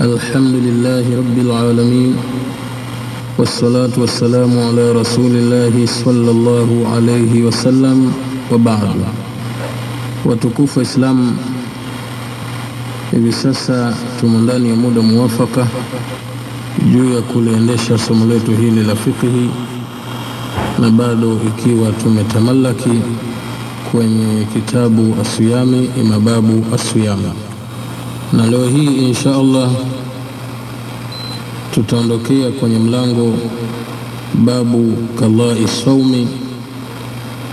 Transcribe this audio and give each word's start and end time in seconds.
الحمد 0.00 0.54
لله 0.66 1.04
رب 1.18 1.36
العالمين 1.38 2.16
والصلاة 3.38 3.94
والسلام 3.98 4.58
على 4.58 4.92
رسول 4.92 5.30
الله 5.30 5.86
صلى 5.86 6.30
الله 6.30 6.68
عليه 6.94 7.42
وسلم 7.46 8.12
وبعد 8.52 8.90
watukufu 10.26 10.80
Islam, 10.82 11.36
hivi 13.10 13.32
sasa 13.32 13.94
tumo 14.20 14.38
ndani 14.38 14.68
ya 14.68 14.76
muda 14.76 15.00
muwafaka 15.02 15.66
juu 16.92 17.14
ya 17.14 17.22
kuliendesha 17.22 17.98
somo 17.98 18.26
letu 18.26 18.50
hili 18.52 18.82
la 18.84 18.94
fiqhi, 18.96 19.50
na 20.78 20.90
bado 20.90 21.38
ikiwa 21.48 21.92
tumetamalaki 21.92 23.00
kwenye 23.92 24.44
kitabu 24.52 25.16
Asiyami, 25.22 25.90
imababu 26.00 26.64
Asiyami, 26.74 27.32
na 28.32 28.46
leo 28.46 28.68
hii 28.68 29.08
insha 29.08 29.34
Allah 29.36 29.70
tutaondokea 31.74 32.50
kwenye 32.50 32.78
mlango 32.78 33.34
babu 34.34 34.94
kadhai 35.20 35.68
saumi 35.84 36.28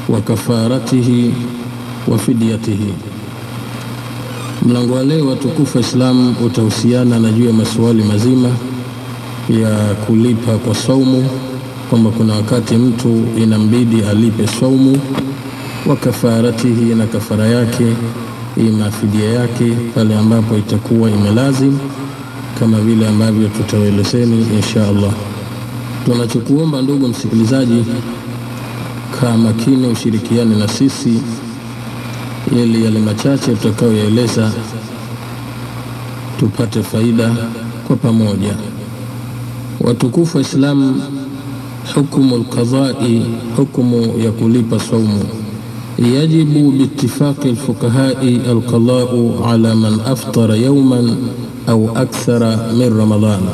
wa 0.09 0.21
kafaratihi 0.21 1.33
wa 2.07 2.17
fidyatihi. 2.17 2.93
Mlango 4.65 4.93
wa 4.93 5.03
leo 5.03 5.27
watukufu 5.27 5.79
islamu 5.79 6.35
utahusiana 6.45 7.19
na 7.19 7.31
juu 7.31 7.45
ya 7.45 7.53
masuali 7.53 8.03
mazima 8.03 8.49
ya 9.49 9.93
kulipa 9.93 10.57
kwa 10.57 10.75
saumu, 10.75 11.29
kwamba 11.89 12.09
kuna 12.09 12.33
wakati 12.35 12.75
mtu 12.75 13.23
inambidi 13.37 14.03
alipe 14.03 14.47
saumu 14.47 14.97
wa 15.85 15.95
kafaratihi, 15.95 16.95
na 16.95 17.05
kafara 17.07 17.47
yake 17.47 17.85
ima 18.57 18.91
fidia 18.91 19.29
yake 19.33 19.71
pale 19.95 20.15
ambapo 20.17 20.57
itakuwa 20.57 21.09
imelazim, 21.09 21.77
kama 22.59 22.79
vile 22.79 23.07
ambavyo 23.07 23.47
tutaelezeni 23.47 24.45
insha 24.55 24.87
Allah. 24.87 25.11
Tunachokuomba 26.05 26.81
ndugu 26.81 27.07
msikilizaji, 27.07 27.85
kaa 29.21 29.37
makini, 29.37 29.87
ushirikiane 29.87 30.55
na 30.55 30.67
sisi 30.67 31.21
ili 32.51 32.85
yale 32.85 32.99
machache 32.99 33.55
tutakayoyaeleza 33.55 34.51
tupate 36.39 36.83
faida 36.83 37.31
kwa 37.87 37.95
pamoja. 37.95 38.53
Watukufu 39.81 40.37
wa 40.37 40.41
Islamu, 40.43 41.01
hukumu 41.95 42.37
lkadhai 42.37 43.25
hukumu 43.57 44.19
ya 44.19 44.31
kulipa 44.31 44.79
saumu. 44.79 45.25
Yajibu 45.99 46.71
biitifaqi 46.71 47.49
alfuqahai 47.49 48.41
alqadau 48.51 49.39
ala 49.47 49.75
man 49.75 49.99
aftara 50.05 50.55
yauman 50.57 51.15
au 51.67 51.89
akthara 51.95 52.73
min 52.75 52.89
Ramadhana, 52.97 53.51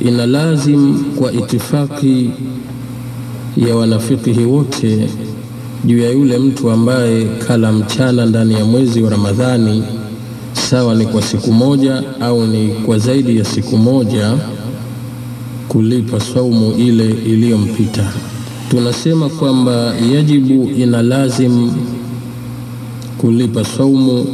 ina 0.00 0.26
lazim 0.26 1.04
kwa 1.18 1.32
itifaki 1.32 2.30
ya 3.56 3.76
wanafikihi 3.76 4.44
wote 4.44 5.08
juu 5.84 5.98
ya 5.98 6.10
yule 6.10 6.38
mtu 6.38 6.70
ambaye 6.70 7.24
kala 7.24 7.72
mchana 7.72 8.26
ndani 8.26 8.54
ya 8.54 8.64
mwezi 8.64 9.02
wa 9.02 9.10
Ramadhani, 9.10 9.82
sawa 10.52 10.94
ni 10.94 11.06
kwa 11.06 11.22
siku 11.22 11.52
moja 11.52 12.02
au 12.20 12.46
ni 12.46 12.68
kwa 12.68 12.98
zaidi 12.98 13.36
ya 13.38 13.44
siku 13.44 13.76
moja, 13.78 14.34
kulipa 15.68 16.20
saumu 16.20 16.72
ile 16.72 17.10
iliyompita. 17.10 18.12
Tunasema 18.70 19.28
kwamba 19.28 19.94
yajibu, 20.14 20.70
ina 20.76 21.02
lazim 21.02 21.70
kulipa 23.18 23.64
saumu 23.64 24.26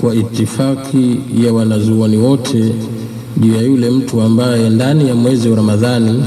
kwa 0.00 0.14
itifaki 0.14 1.20
ya 1.44 1.52
wanazuoni 1.52 2.16
wote 2.16 2.72
juu 3.36 3.54
ya 3.54 3.62
yule 3.62 3.90
mtu 3.90 4.20
ambaye 4.20 4.70
ndani 4.70 5.08
ya 5.08 5.14
mwezi 5.14 5.48
wa 5.48 5.56
Ramadhani 5.56 6.24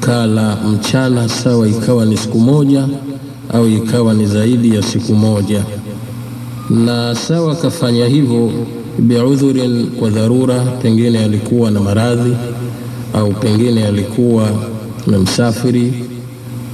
kala 0.00 0.56
mchana, 0.56 1.28
sawa 1.28 1.68
ikawa 1.68 2.04
ni 2.06 2.16
siku 2.16 2.38
moja 2.38 2.88
au 3.54 3.68
ikawa 3.68 4.14
ni 4.14 4.26
zaidi 4.26 4.74
ya 4.76 4.82
siku 4.82 5.14
moja, 5.14 5.62
na 6.70 7.14
sawa 7.14 7.56
kafanya 7.56 8.06
hivyo 8.06 8.50
biudhurin, 8.98 9.86
kwa 9.86 10.10
dharura, 10.10 10.60
pengine 10.60 11.18
alikuwa 11.24 11.70
na 11.70 11.80
maradhi 11.80 12.36
au 13.14 13.32
pengine 13.32 13.86
alikuwa 13.86 14.50
na 15.06 15.18
msafiri 15.18 15.92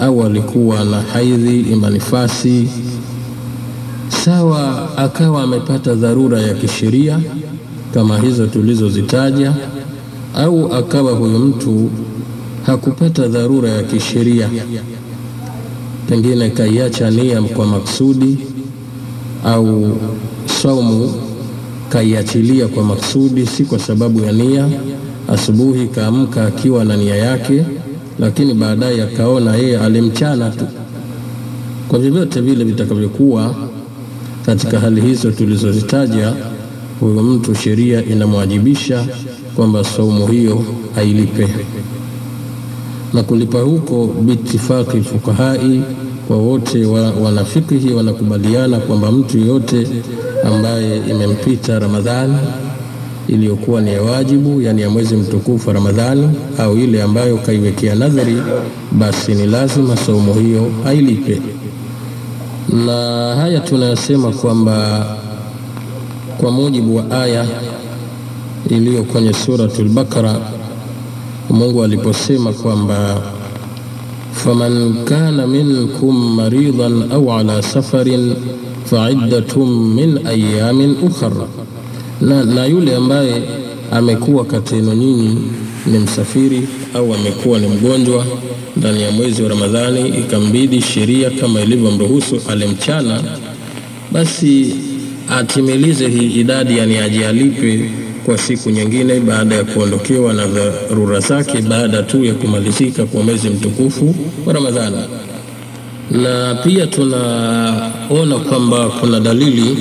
au 0.01 0.25
alikuwa 0.27 0.85
na 0.85 1.01
haidhi 1.01 1.61
ima 1.61 1.91
nifasi, 1.91 2.69
sawa 4.25 4.89
akawa 4.99 5.43
amepata 5.43 5.95
dharura 5.95 6.41
ya 6.43 6.55
kisheria 6.55 7.21
kama 7.95 8.19
hizo 8.19 8.47
tulizozitaja, 8.47 9.53
au 10.37 10.75
akawa 10.75 11.13
huyu 11.13 11.39
mtu 11.39 11.91
hakupata 12.67 13.29
dharura 13.29 13.69
ya 13.71 13.83
kisheria 13.83 14.49
pengine 16.09 16.51
kaiacha 16.51 17.11
nia 17.11 17.43
kwa 17.43 17.67
maksudi 17.67 18.39
au 19.45 19.97
saumu 20.63 21.13
kaiachilia 21.89 22.69
kwa 22.69 22.85
maksudi, 22.85 23.47
si 23.47 23.65
kwa 23.65 23.79
sababu 23.79 24.21
ya 24.21 24.33
nia. 24.33 24.69
Asubuhi 25.33 25.87
kaamka 25.87 26.47
akiwa 26.47 26.85
na 26.85 26.97
nia 26.97 27.17
yake, 27.17 27.65
lakini 28.19 28.55
baadaye 28.55 29.03
akaona 29.03 29.57
yeye 29.57 29.79
alimchana 29.79 30.51
tu. 30.51 30.65
Kwa 31.89 31.99
vyovyote 31.99 32.41
vile 32.41 32.65
vitakavyokuwa, 32.65 33.55
katika 34.47 34.81
hali 34.81 35.01
hizo 35.01 35.31
tulizozitaja, 35.31 36.33
huyo 37.01 37.23
mtu 37.23 37.55
sheria 37.55 38.05
inamwajibisha 38.05 39.07
kwamba 39.57 39.85
saumu 39.85 40.27
hiyo 40.27 40.65
ailipe 40.97 41.49
na 43.13 43.23
kulipa 43.23 43.61
huko 43.61 44.07
bitifaki 44.07 45.01
fukahai 45.01 45.83
kwa 46.29 46.37
wote 46.37 46.85
wa 46.87 47.11
wanafikihi 47.11 47.93
wanakubaliana 47.93 48.79
kwamba 48.79 49.13
mtu 49.13 49.39
yoyote 49.39 49.87
ambaye 50.45 50.97
imempita 51.11 51.79
Ramadhani 51.79 52.35
iliyokuwa 53.29 53.81
ni 53.81 53.93
ya 53.93 54.03
wajibu, 54.03 54.63
yani 54.63 54.83
ya 54.83 54.91
mwezi 54.91 55.17
mtukufu 55.17 55.73
Ramadhani, 55.73 56.29
au 56.59 56.77
ile 56.79 57.03
ambayo 57.03 57.37
kaiwekea 57.37 57.95
nadhari, 57.95 58.37
basi 58.93 59.35
ni 59.35 59.47
lazima 59.47 59.97
saumu 59.97 60.35
hiyo 60.35 60.71
ailipe. 60.87 61.41
Na 62.87 62.93
haya 63.37 63.61
tunayosema 63.61 64.31
kwamba 64.31 65.07
kwa 66.39 66.51
mujibu 66.51 66.97
wa 66.97 67.11
aya 67.11 67.47
iliyo 68.71 69.03
kwenye 69.03 69.33
suratul 69.33 69.89
Bakara 69.89 70.41
Mungu 71.51 71.85
aliposema 71.85 72.53
kwamba 72.53 73.23
faman 74.33 75.05
kana 75.05 75.47
minkum 75.47 76.35
maridan 76.37 77.13
au 77.13 77.33
ala 77.33 77.63
safarin 77.63 78.35
faiddatun 78.85 79.69
min 79.95 80.27
ayamin 80.27 80.97
ukhra, 81.03 81.31
na, 82.23 82.45
na 82.45 82.67
yule 82.67 82.97
ambaye 82.97 83.43
amekuwa 83.93 84.45
kati 84.45 84.75
yenu 84.75 84.93
nyinyi 84.95 85.39
ni 85.87 85.99
msafiri 85.99 86.63
au 86.95 87.15
amekuwa 87.15 87.59
ni 87.59 87.67
mgonjwa 87.69 88.27
ndani 88.77 89.03
ya 89.03 89.11
mwezi 89.11 89.43
wa 89.43 89.49
Ramadhani, 89.49 90.09
ikambidi 90.09 90.81
sheria 90.83 91.31
kama 91.31 91.61
ilivyomruhusu 91.61 92.41
ale 92.49 92.67
mchana, 92.67 93.23
basi 94.13 94.75
atimilize 95.31 96.09
hii 96.09 96.27
idadi, 96.41 96.79
yani 96.79 96.99
ajialipe 96.99 97.91
kwa 98.25 98.39
siku 98.39 98.71
nyingine 98.71 99.21
baada 99.21 99.55
ya 99.55 99.65
kuondokewa 99.65 100.33
na 100.33 100.47
dharura 100.47 101.21
zake 101.21 101.61
baada 101.63 102.03
tu 102.03 102.25
ya 102.25 102.35
kumalizika 102.35 103.07
kwa 103.07 103.23
mwezi 103.23 103.49
mtukufu 103.51 104.15
wa 104.47 104.53
Ramadhani. 104.53 104.97
Na 106.11 106.55
pia 106.55 106.87
tunaona 106.87 108.39
kwamba 108.49 108.89
kuna 108.89 109.21
dalili, 109.21 109.77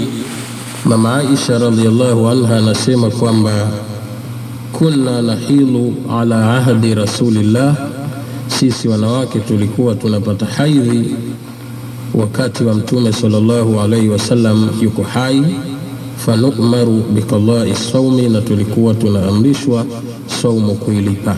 mama 0.85 1.15
Aisha 1.17 1.57
radhiallahu 1.59 2.27
anha 2.29 2.57
anasema 2.57 3.09
kwamba 3.09 3.67
kunna 4.73 5.21
nahilu 5.21 5.93
ala 6.19 6.57
ahdi 6.57 6.95
rasulillah, 6.95 7.75
sisi 8.47 8.87
wanawake 8.87 9.39
tulikuwa 9.39 9.95
tunapata 9.95 10.45
haidhi 10.45 11.15
wakati 12.13 12.63
wa 12.63 12.73
Mtume 12.73 13.13
sallallahu 13.13 13.79
alaihi 13.81 14.09
wasallam 14.09 14.69
yuko 14.81 15.03
hai 15.03 15.43
fanumaru 16.17 17.03
biqadai 17.13 17.75
saumi, 17.75 18.29
na 18.29 18.41
tulikuwa 18.41 18.93
tunaamrishwa 18.93 19.85
saumu 20.41 20.75
kuilipa. 20.75 21.35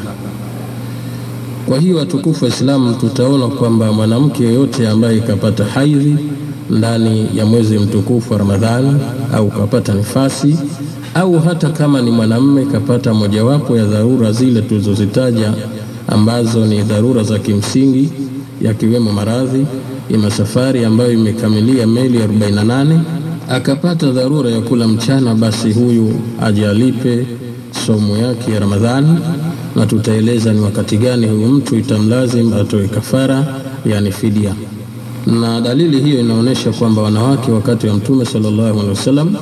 Kwa 1.65 1.79
hiyo 1.79 1.97
watukufu 1.97 2.45
wa 2.45 2.49
Islamu, 2.51 2.93
tutaona 2.93 3.47
kwamba 3.47 3.91
mwanamke 3.93 4.43
yeyote 4.43 4.87
ambaye 4.89 5.19
kapata 5.19 5.65
haidhi 5.65 6.15
ndani 6.69 7.29
ya 7.35 7.45
mwezi 7.45 7.77
mtukufu 7.79 8.33
wa 8.33 8.39
Ramadhani 8.39 8.95
au 9.33 9.47
kapata 9.49 9.93
nifasi 9.93 10.55
au 11.15 11.39
hata 11.39 11.69
kama 11.69 12.01
ni 12.01 12.11
mwanamume 12.11 12.65
kapata 12.65 13.13
mojawapo 13.13 13.77
ya 13.77 13.85
dharura 13.85 14.31
zile 14.31 14.61
tulizozitaja 14.61 15.53
ambazo 16.07 16.65
ni 16.65 16.81
dharura 16.81 17.23
za 17.23 17.39
kimsingi, 17.39 18.09
yakiwemo 18.61 19.11
maradhi, 19.11 19.65
ya 20.09 20.17
masafari 20.17 20.85
ambayo 20.85 21.11
imekamilia 21.13 21.87
meli 21.87 22.17
48 22.19 22.99
akapata 23.49 24.11
dharura 24.11 24.49
ya 24.49 24.61
kula 24.61 24.87
mchana, 24.87 25.35
basi 25.35 25.71
huyu 25.73 26.13
ajalipe 26.41 27.25
somo 27.85 28.17
yake 28.17 28.51
ya 28.51 28.59
Ramadhani, 28.59 29.19
na 29.75 29.85
tutaeleza 29.85 30.53
ni 30.53 30.59
wakati 30.59 30.97
gani 30.97 31.27
huyu 31.27 31.47
mtu 31.47 31.75
itamlazim 31.77 32.53
atoe 32.53 32.87
kafara, 32.87 33.45
yani 33.85 34.11
fidia. 34.11 34.55
Na 35.27 35.61
dalili 35.61 36.01
hiyo 36.01 36.19
inaonyesha 36.19 36.71
kwamba 36.71 37.01
wanawake 37.01 37.51
wakati 37.51 37.87
wa 37.87 37.93
Mtume 37.93 38.25
sallallahu 38.25 38.69
alaihi 38.79 38.89
wasallam 38.89 39.35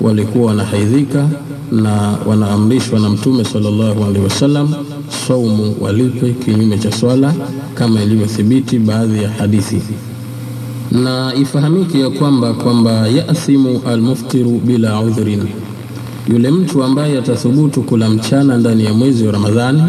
walikuwa 0.00 0.46
wanahaidhika 0.46 1.28
na 1.72 2.18
wanaamrishwa 2.26 3.00
na 3.00 3.08
Mtume 3.10 3.44
sallallahu 3.44 4.04
alaihi 4.04 4.24
wasallam 4.24 4.74
saumu 5.26 5.76
walipe 5.80 6.32
kinyume 6.32 6.78
cha 6.78 6.92
swala 6.92 7.34
kama 7.74 8.02
ilivyothibiti 8.02 8.78
baadhi 8.78 9.22
ya 9.22 9.30
hadithi. 9.30 9.82
Na 10.90 11.34
ifahamike 11.34 12.00
ya 12.00 12.10
kwamba 12.10 12.52
kwamba 12.54 13.08
yathimu 13.08 13.80
almuftiru 13.88 14.50
bila 14.64 15.00
udhrin, 15.00 15.42
yule 16.28 16.50
mtu 16.50 16.84
ambaye 16.84 17.18
atathubutu 17.18 17.82
kula 17.82 18.10
mchana 18.10 18.56
ndani 18.58 18.84
ya 18.84 18.94
mwezi 18.94 19.26
wa 19.26 19.32
Ramadhani 19.32 19.82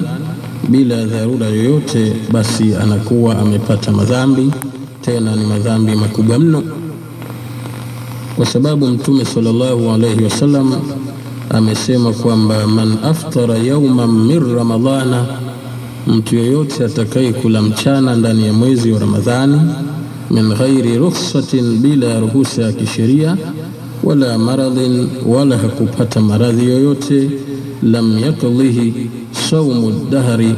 bila 0.70 1.06
dharura 1.06 1.48
yoyote, 1.48 2.14
basi 2.32 2.76
anakuwa 2.76 3.40
amepata 3.40 3.92
madhambi, 3.92 4.52
tena 5.08 5.36
ni 5.36 5.46
madhambi 5.46 5.96
makubwa 5.96 6.40
mno, 6.40 6.64
kwa 8.36 8.46
sababu 8.46 8.88
Mtume 8.88 9.26
sallallahu 9.26 9.92
alaihi 9.92 10.24
wasallam 10.24 10.74
amesema 11.50 12.14
kwamba 12.14 12.68
man 12.68 12.98
aftara 13.04 13.58
yauman 13.58 14.10
min 14.10 14.56
ramadhana, 14.56 15.26
mtu 16.08 16.36
yoyote 16.36 16.86
atakaye 16.86 17.34
kula 17.34 17.62
mchana 17.62 18.16
ndani 18.16 18.46
ya 18.46 18.54
mwezi 18.54 18.92
wa 18.92 19.00
Ramadhani, 19.00 19.62
min 20.32 20.50
ghairi 20.54 20.98
rukhsatin, 20.98 21.78
bila 21.80 22.20
ruhusa 22.20 22.62
ya 22.62 22.72
kisheria, 22.72 23.38
wala 24.04 24.38
maradhin, 24.38 25.08
wala 25.26 25.58
hakupata 25.58 26.22
maradhi 26.22 26.66
yoyote, 26.66 27.30
lam 27.84 28.20
yakdhihi 28.20 29.10
saumu 29.50 29.92
dahri, 30.12 30.56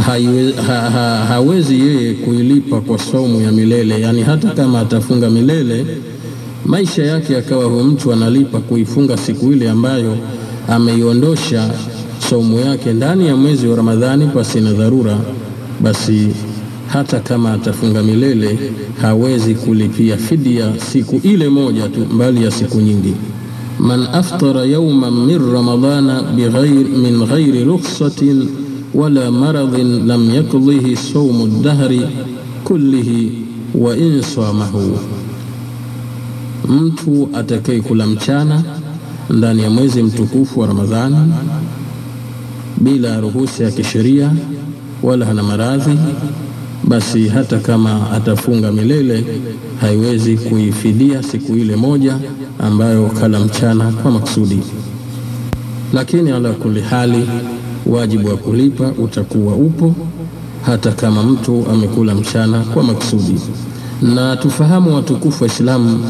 ha, 0.00 0.90
ha, 0.90 1.24
hawezi 1.28 1.80
yeye 1.80 2.14
kuilipa 2.14 2.80
kwa 2.80 2.98
saumu 2.98 3.40
ya 3.40 3.52
milele, 3.52 4.00
yani 4.00 4.22
hata 4.22 4.50
kama 4.50 4.80
atafunga 4.80 5.30
milele 5.30 5.86
maisha 6.66 7.02
yake 7.04 7.36
akawa 7.36 7.64
huyo 7.64 7.84
mtu 7.84 8.12
analipa 8.12 8.58
kuifunga 8.60 9.16
siku 9.16 9.52
ile 9.52 9.70
ambayo 9.70 10.16
ameiondosha 10.68 11.70
saumu 12.30 12.58
yake 12.60 12.92
ndani 12.92 13.26
ya 13.26 13.36
mwezi 13.36 13.66
wa 13.66 13.76
Ramadhani 13.76 14.26
pasi 14.26 14.60
na 14.60 14.72
dharura, 14.72 15.18
basi 15.80 16.28
hata 16.88 17.20
kama 17.20 17.52
atafunga 17.52 18.02
milele 18.02 18.58
hawezi 19.02 19.54
kulipia 19.54 20.16
fidia 20.16 20.72
siku 20.92 21.20
ile 21.22 21.48
moja 21.48 21.88
tu, 21.88 22.00
mbali 22.14 22.44
ya 22.44 22.50
siku 22.50 22.80
nyingi. 22.80 23.14
man 23.78 24.06
aftara 24.12 24.64
yawman 24.64 25.12
min 25.26 25.52
ramadhana 25.52 26.22
bighair 26.22 26.86
min 27.02 27.26
ghairi 27.26 27.64
rukhsatin 27.64 28.48
wala 28.94 29.30
maradhin 29.30 30.06
lam 30.06 30.30
yakdhihi 30.34 30.96
saumu 30.96 31.46
dahri 31.62 32.00
kullihi 32.64 33.32
wa 33.74 33.96
in 33.96 34.22
swamahu, 34.22 34.98
Mtu 36.68 37.28
atakaye 37.34 37.80
kula 37.80 38.06
mchana 38.06 38.62
ndani 39.30 39.62
ya 39.62 39.70
mwezi 39.70 40.02
mtukufu 40.02 40.60
wa 40.60 40.66
Ramadhani 40.66 41.16
bila 42.80 43.20
ruhusa 43.20 43.64
ya 43.64 43.70
kisheria 43.70 44.32
wala 45.02 45.26
hana 45.26 45.42
maradhi, 45.42 45.98
basi 46.84 47.28
hata 47.28 47.58
kama 47.58 48.10
atafunga 48.10 48.72
milele 48.72 49.24
haiwezi 49.80 50.36
kuifidia 50.36 51.22
siku 51.22 51.56
ile 51.56 51.76
moja 51.76 52.18
ambayo 52.58 53.06
kala 53.06 53.40
mchana 53.40 53.92
kwa 53.92 54.10
maksudi. 54.10 54.58
Lakini 55.92 56.30
ala 56.30 56.52
kuli 56.52 56.80
hali, 56.80 57.28
wajibu 57.86 58.28
wa 58.28 58.36
kulipa 58.36 58.92
utakuwa 58.98 59.54
upo 59.54 59.94
hata 60.66 60.92
kama 60.92 61.22
mtu 61.22 61.64
amekula 61.72 62.14
mchana 62.14 62.60
kwa 62.60 62.82
maksudi. 62.82 63.40
Na 64.02 64.36
tufahamu 64.36 64.94
watukufu 64.94 65.44
wa 65.44 65.50
Islamu 65.50 66.04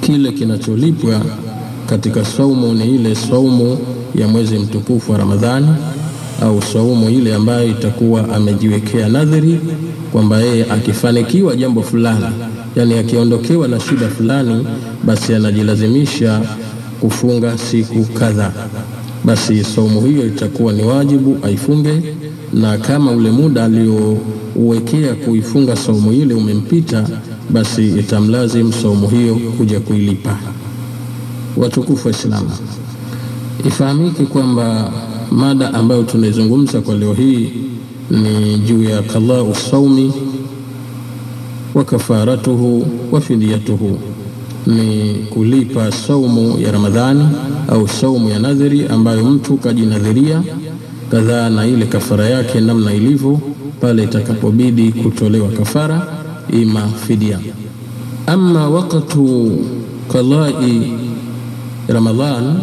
kile 0.00 0.32
kinacholipwa 0.32 1.20
katika 1.86 2.24
saumu 2.24 2.74
ni 2.74 2.94
ile 2.94 3.14
saumu 3.14 3.78
ya 4.14 4.28
mwezi 4.28 4.58
mtukufu 4.58 5.12
wa 5.12 5.18
Ramadhani, 5.18 5.68
au 6.42 6.62
saumu 6.62 7.10
ile 7.10 7.34
ambayo 7.34 7.68
itakuwa 7.68 8.28
amejiwekea 8.34 9.08
nadhiri 9.08 9.60
kwamba 10.12 10.40
yeye 10.40 10.64
akifanikiwa 10.70 11.56
jambo 11.56 11.82
fulani, 11.82 12.24
yani 12.76 12.98
akiondokewa 12.98 13.68
na 13.68 13.80
shida 13.80 14.08
fulani, 14.08 14.66
basi 15.04 15.34
anajilazimisha 15.34 16.40
kufunga 17.00 17.58
siku 17.58 18.04
kadhaa, 18.04 18.52
basi 19.24 19.64
saumu 19.64 20.00
hiyo 20.00 20.26
itakuwa 20.26 20.72
ni 20.72 20.82
wajibu 20.82 21.36
aifunge, 21.42 22.02
na 22.52 22.78
kama 22.78 23.10
ule 23.12 23.30
muda 23.30 23.64
aliouwekea 23.64 25.14
kuifunga 25.24 25.76
saumu 25.76 26.12
ile 26.12 26.34
umempita 26.34 27.06
basi 27.50 27.88
itamlazim 27.88 28.72
saumu 28.72 29.08
hiyo 29.08 29.34
kuja 29.34 29.80
kuilipa. 29.80 30.38
Watukufu 31.56 32.08
wa 32.08 32.14
Islamu, 32.14 32.50
ifahamike 33.66 34.24
kwamba 34.26 34.92
mada 35.30 35.74
ambayo 35.74 36.02
tunaizungumza 36.02 36.80
kwa 36.80 36.94
leo 36.94 37.14
hii 37.14 37.50
ni 38.10 38.58
juu 38.58 38.82
ya 38.82 39.02
qadau 39.02 39.54
saumi 39.54 40.12
wa 41.74 41.84
kafaratuhu 41.84 42.86
wa 43.12 43.20
fidyatuhu, 43.20 43.98
ni 44.66 45.14
kulipa 45.30 45.92
saumu 45.92 46.58
ya 46.60 46.72
Ramadhani 46.72 47.24
au 47.70 47.88
saumu 47.88 48.30
ya 48.30 48.38
nadhiri 48.38 48.86
ambayo 48.88 49.24
mtu 49.24 49.56
kajinadhiria 49.56 50.42
kadhaa, 51.10 51.50
na 51.50 51.66
ile 51.66 51.86
kafara 51.86 52.26
yake 52.28 52.60
namna 52.60 52.94
ilivyo 52.94 53.40
pale 53.80 54.04
itakapobidi 54.04 54.92
kutolewa 54.92 55.48
kafara 55.48 56.06
ima 56.52 56.88
fidia. 56.88 57.38
Ama 58.26 58.68
wakatu 58.68 59.52
qadai 60.12 60.92
Ramadhan, 61.88 62.58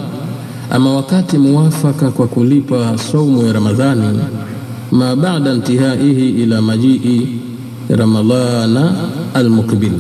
ama 0.71 0.93
wakati 0.95 1.37
muwafaka 1.37 2.11
kwa 2.11 2.27
kulipa 2.27 2.97
saumu 2.97 3.45
ya 3.47 3.53
Ramadhani, 3.53 4.19
ma 4.91 5.15
baada 5.15 5.53
intihaihi 5.53 6.29
ila 6.29 6.61
majii 6.61 7.27
Ramadhana 7.89 8.93
almukbil, 9.33 9.91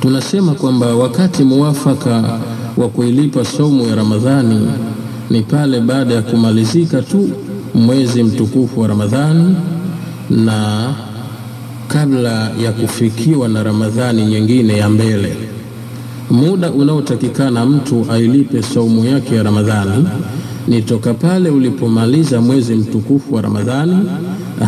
tunasema 0.00 0.52
kwamba 0.54 0.86
wakati 0.94 1.44
muwafaka 1.44 2.38
wa 2.76 2.88
kuilipa 2.88 3.44
saumu 3.44 3.88
ya 3.88 3.94
Ramadhani 3.94 4.66
ni 5.30 5.42
pale 5.42 5.80
baada 5.80 6.14
ya 6.14 6.22
kumalizika 6.22 7.02
tu 7.02 7.30
mwezi 7.74 8.22
mtukufu 8.22 8.80
wa 8.80 8.88
Ramadhani 8.88 9.56
na 10.30 10.88
kabla 11.88 12.50
ya 12.64 12.72
kufikiwa 12.72 13.48
na 13.48 13.62
Ramadhani 13.62 14.26
nyingine 14.26 14.76
ya 14.76 14.88
mbele. 14.88 15.36
Muda 16.30 16.70
unaotakikana 16.70 17.66
mtu 17.66 18.06
ailipe 18.12 18.62
saumu 18.62 19.04
yake 19.04 19.34
ya 19.36 19.42
Ramadhani 19.42 20.08
ni 20.68 20.82
toka 20.82 21.14
pale 21.14 21.50
ulipomaliza 21.50 22.40
mwezi 22.40 22.74
mtukufu 22.74 23.34
wa 23.34 23.42
Ramadhani 23.42 23.96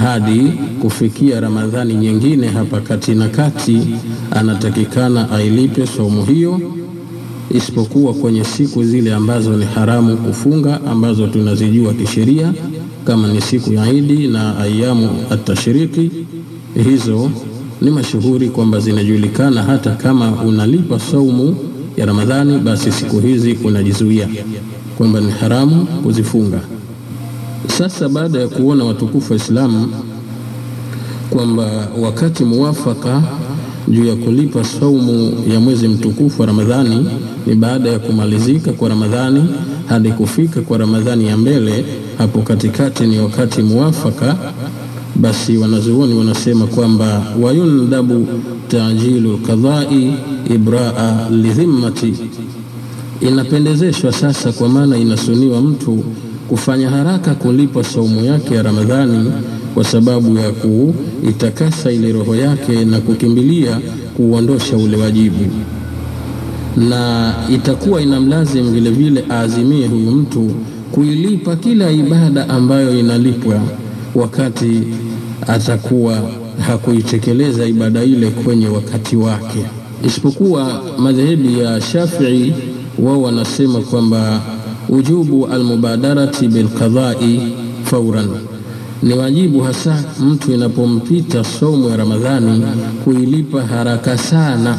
hadi 0.00 0.53
kufikia 0.83 1.41
Ramadhani 1.41 1.95
nyingine. 1.95 2.47
Hapa 2.49 2.81
kati 2.81 3.15
na 3.15 3.29
kati 3.29 3.81
anatakikana 4.31 5.31
ailipe 5.31 5.87
saumu 5.87 6.25
hiyo, 6.25 6.61
isipokuwa 7.55 8.15
kwenye 8.15 8.45
siku 8.45 8.85
zile 8.85 9.15
ambazo 9.15 9.57
ni 9.57 9.65
haramu 9.65 10.17
kufunga, 10.17 10.81
ambazo 10.87 11.27
tunazijua 11.27 11.95
kisheria 11.95 12.53
kama 13.05 13.29
ni 13.33 13.41
siku 13.41 13.73
ya 13.73 13.93
Idi 13.93 14.29
na 14.29 14.59
ayamu 14.59 15.11
atashriki 15.31 16.11
hizo 16.85 17.31
ni 17.81 17.91
mashuhuri 17.91 18.49
kwamba 18.51 18.81
zinajulikana. 18.81 19.63
Hata 19.63 19.91
kama 19.91 20.33
unalipa 20.43 20.99
saumu 21.01 21.57
ya 21.97 22.07
Ramadhani, 22.07 22.59
basi 22.59 22.93
siku 22.93 23.21
hizi 23.21 23.59
unajizuia 23.65 24.29
kwamba 24.99 25.21
ni 25.21 25.31
haramu 25.31 25.87
kuzifunga. 25.87 26.61
Sasa 27.79 28.09
baada 28.09 28.39
ya 28.41 28.49
kuona 28.49 28.85
watukufu 28.85 29.33
wa 29.33 29.37
Islamu 29.37 29.89
kwamba 31.31 31.89
wakati 32.03 32.45
muwafaka 32.45 33.23
juu 33.89 34.05
ya 34.05 34.17
kulipa 34.17 34.65
saumu 34.65 35.33
ya 35.53 35.61
mwezi 35.61 35.89
mtukufu 35.89 36.41
wa 36.41 36.47
Ramadhani 36.47 37.07
ni 37.47 37.55
baada 37.55 37.91
ya 37.91 37.99
kumalizika 37.99 38.73
kwa 38.73 38.89
Ramadhani 38.89 39.45
hadi 39.87 40.12
kufika 40.12 40.61
kwa 40.61 40.79
Ramadhani 40.79 41.27
ya 41.27 41.37
mbele, 41.37 41.85
hapo 42.19 42.43
katikati 42.43 43.03
ni 43.07 43.19
wakati 43.21 43.62
muwafaka 43.62 44.37
basi 45.17 45.57
wanazuoni 45.57 46.15
wanasema 46.15 46.67
kwamba 46.67 47.23
wayundhabu 47.43 48.27
tajilu 48.69 49.39
qadai 49.39 50.12
ibraa 50.55 51.29
lidhimmati, 51.31 52.15
inapendezeshwa 53.21 54.12
sasa, 54.12 54.53
kwa 54.53 54.69
maana 54.69 54.97
inasuniwa 54.97 55.61
mtu 55.61 56.05
kufanya 56.49 56.91
haraka 56.91 57.35
kulipa 57.35 57.85
saumu 57.85 58.25
yake 58.25 58.55
ya 58.55 58.62
Ramadhani 58.62 59.33
kwa 59.75 59.85
sababu 59.85 60.38
ya 60.38 60.50
kuitakasa 60.52 61.93
ile 61.93 62.12
roho 62.12 62.37
yake 62.37 62.85
na 62.85 63.00
kukimbilia 63.00 63.81
kuuondosha 64.17 64.76
ule 64.76 64.97
wajibu. 64.97 65.45
na 66.76 67.35
itakuwa 67.55 68.00
inamlazimu 68.02 68.71
vile 68.71 68.91
vile 68.91 69.25
aazimie 69.31 69.87
huyu 69.87 70.11
mtu 70.11 70.50
kuilipa 70.93 71.57
kila 71.57 71.91
ibada 71.91 72.49
ambayo 72.49 72.99
inalipwa 73.00 73.61
wakati 74.14 74.83
atakuwa 75.47 76.23
hakuitekeleza 76.67 77.67
ibada 77.67 78.02
ile 78.05 78.31
kwenye 78.31 78.67
wakati 78.67 79.17
wake, 79.17 79.64
isipokuwa 80.07 80.83
madhehebu 80.99 81.61
ya 81.61 81.81
Shafii 81.81 82.52
wao 82.99 83.23
wanasema 83.23 83.81
kwamba 83.81 84.41
ujubu 84.88 85.47
almubadarati 85.47 86.49
bilqadai 86.49 87.41
fauran, 87.85 88.29
ni 89.03 89.15
wajibu 89.15 89.61
hasa 89.61 90.05
mtu 90.21 90.53
inapompita 90.53 91.45
somo 91.45 91.91
ya 91.91 91.97
Ramadhani 91.97 92.65
kuilipa 93.05 93.63
haraka 93.63 94.19
sana 94.19 94.79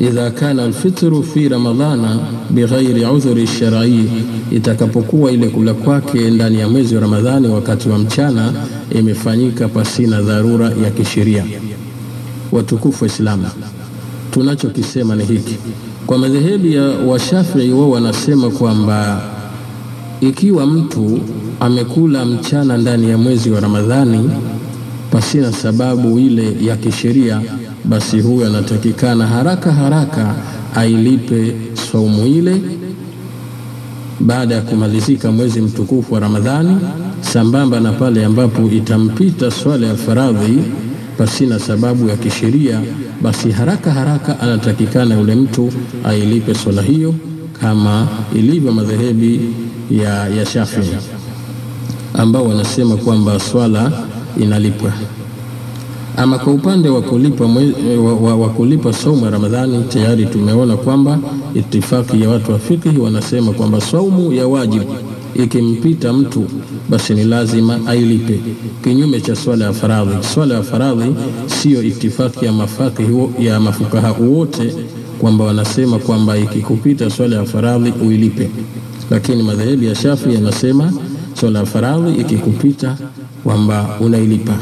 idha 0.00 0.30
kana 0.30 0.62
alfitru 0.64 1.22
fi 1.22 1.48
ramadhana 1.48 2.18
bighairi 2.50 3.04
udhuri 3.04 3.46
shar'i, 3.46 4.10
itakapokuwa 4.50 5.30
ile 5.32 5.48
kula 5.48 5.74
kwake 5.74 6.30
ndani 6.30 6.58
ya 6.60 6.68
mwezi 6.68 6.94
wa 6.94 7.00
Ramadhani 7.00 7.48
wakati 7.48 7.88
wa 7.88 7.98
mchana 7.98 8.52
imefanyika 8.90 9.68
pasina 9.68 10.22
dharura 10.22 10.66
ya 10.84 10.90
kisheria. 10.90 11.44
Watukufu 12.52 13.04
wa 13.04 13.10
Islamu, 13.10 13.46
tunachokisema 14.30 15.16
ni 15.16 15.24
hiki. 15.24 15.56
Kwa 16.06 16.18
madhehebu 16.18 16.66
ya 16.66 16.82
Washafii, 16.82 17.70
wao 17.70 17.90
wanasema 17.90 18.50
kwamba 18.50 19.22
ikiwa 20.28 20.66
mtu 20.66 21.20
amekula 21.60 22.24
mchana 22.24 22.78
ndani 22.78 23.10
ya 23.10 23.18
mwezi 23.18 23.50
wa 23.50 23.60
Ramadhani 23.60 24.30
pasina 25.10 25.52
sababu 25.52 26.18
ile 26.18 26.64
ya 26.66 26.76
kisheria 26.76 27.40
basi 27.84 28.20
huyo 28.20 28.46
anatakikana 28.46 29.26
haraka 29.26 29.72
haraka 29.72 30.34
ailipe 30.74 31.54
saumu 31.92 32.26
ile. 32.26 32.62
Baada 34.20 34.54
ya 34.54 34.60
kumalizika 34.62 35.32
mwezi 35.32 35.60
mtukufu 35.60 36.14
wa 36.14 36.20
Ramadhani, 36.20 36.76
sambamba 37.20 37.80
na 37.80 37.92
pale 37.92 38.24
ambapo 38.24 38.62
itampita 38.70 39.50
swala 39.50 39.86
ya 39.86 39.94
faradhi 39.96 40.58
pasina 41.18 41.58
sababu 41.58 42.08
ya 42.08 42.16
kisheria, 42.16 42.80
basi 43.22 43.50
haraka 43.50 43.90
haraka 43.92 44.40
anatakikana 44.40 45.14
yule 45.18 45.34
mtu 45.34 45.72
ailipe 46.04 46.54
swala 46.54 46.82
hiyo 46.82 47.14
kama 47.60 48.08
ilivyo 48.34 48.72
madhehebi 48.72 49.40
ya, 49.90 50.28
ya 50.28 50.46
Shafii 50.46 50.90
ambao 52.14 52.44
wanasema 52.48 52.96
kwamba 52.96 53.40
swala 53.40 53.92
inalipwa. 54.40 54.92
Ama 56.16 56.38
kwa 56.38 56.52
upande 56.52 56.88
wa 56.88 57.02
kulipa, 57.02 57.44
wa, 58.04 58.14
wa, 58.14 58.36
wa 58.36 58.48
kulipa 58.48 58.92
saumu 58.92 59.24
ya 59.24 59.30
Ramadhani 59.30 59.84
tayari 59.84 60.26
tumeona 60.26 60.76
kwamba 60.76 61.18
itifaki 61.54 62.22
ya 62.22 62.28
watu 62.28 62.52
wa 62.52 62.58
fikihi 62.58 62.98
wanasema 62.98 63.52
kwamba 63.52 63.80
saumu 63.80 64.32
ya 64.32 64.46
wajibu 64.46 64.84
ikimpita 65.34 66.12
mtu 66.12 66.44
basi 66.88 67.14
ni 67.14 67.24
lazima 67.24 67.78
ailipe, 67.86 68.40
kinyume 68.84 69.20
cha 69.20 69.36
swala 69.36 69.64
ya 69.64 69.72
faradhi. 69.72 70.14
Swala 70.34 70.54
ya 70.54 70.62
faradhi 70.62 71.14
siyo 71.46 71.82
itifaki 71.82 72.44
ya 72.44 72.52
mafakihi 72.52 73.28
ya 73.38 73.60
mafukaha 73.60 74.12
wote 74.12 74.74
kwamba 75.18 75.44
wanasema 75.44 75.98
kwamba 75.98 76.38
ikikupita 76.38 77.10
swala 77.10 77.36
ya 77.36 77.44
faradhi 77.44 77.92
uilipe, 78.06 78.50
lakini 79.12 79.42
madhehebu 79.42 79.84
ya 79.84 79.94
Shafi 79.94 80.34
yanasema 80.34 80.92
swala 81.40 81.58
ya 81.58 81.66
faradhi 81.66 82.20
ikikupita 82.20 82.96
kwamba 83.44 83.96
unailipa. 84.00 84.54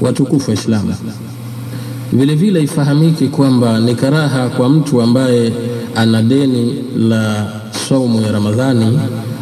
Watukufu 0.00 0.50
wa 0.50 0.54
Islamu, 0.56 0.94
vile 2.12 2.34
vile 2.34 2.62
ifahamiki 2.62 3.28
kwamba 3.28 3.80
ni 3.80 3.94
karaha 3.94 4.48
kwa 4.48 4.68
mtu 4.68 5.02
ambaye 5.02 5.52
ana 5.94 6.22
deni 6.22 6.74
la 6.98 7.52
saumu 7.88 8.20
ya 8.22 8.32
Ramadhani 8.32 8.98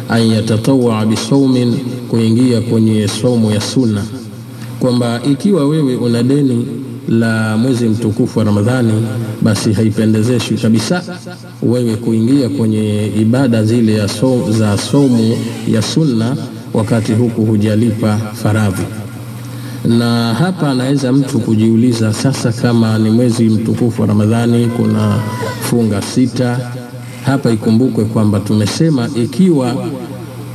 an 0.09 0.21
yatatawaa 0.27 1.05
bisaumin, 1.05 1.77
kuingia 2.09 2.61
kwenye 2.61 3.07
saumu 3.07 3.51
ya 3.51 3.61
sunna, 3.61 4.03
kwamba 4.79 5.21
ikiwa 5.31 5.67
wewe 5.67 5.95
una 5.95 6.23
deni 6.23 6.67
la 7.09 7.57
mwezi 7.57 7.89
mtukufu 7.89 8.39
wa 8.39 8.45
Ramadhani, 8.45 8.93
basi 9.41 9.73
haipendezeshi 9.73 10.53
kabisa 10.53 11.03
wewe 11.63 11.95
kuingia 11.95 12.49
kwenye 12.49 13.07
ibada 13.21 13.63
zile 13.63 13.93
ya 13.93 14.07
so, 14.07 14.51
za 14.51 14.77
somu 14.77 15.37
ya 15.67 15.81
sunna 15.81 16.35
wakati 16.73 17.13
huku 17.13 17.45
hujalipa 17.45 18.17
faradhi 18.17 18.83
na 19.87 20.33
hapa 20.33 20.69
anaweza 20.71 21.11
mtu 21.13 21.39
kujiuliza 21.39 22.13
sasa, 22.13 22.51
kama 22.51 22.97
ni 22.97 23.09
mwezi 23.09 23.43
mtukufu 23.49 24.01
wa 24.01 24.07
Ramadhani, 24.07 24.67
kuna 24.67 25.19
funga 25.61 26.01
sita 26.01 26.71
hapa. 27.25 27.51
Ikumbukwe 27.51 28.05
kwamba 28.05 28.39
tumesema 28.39 29.09
ikiwa 29.15 29.75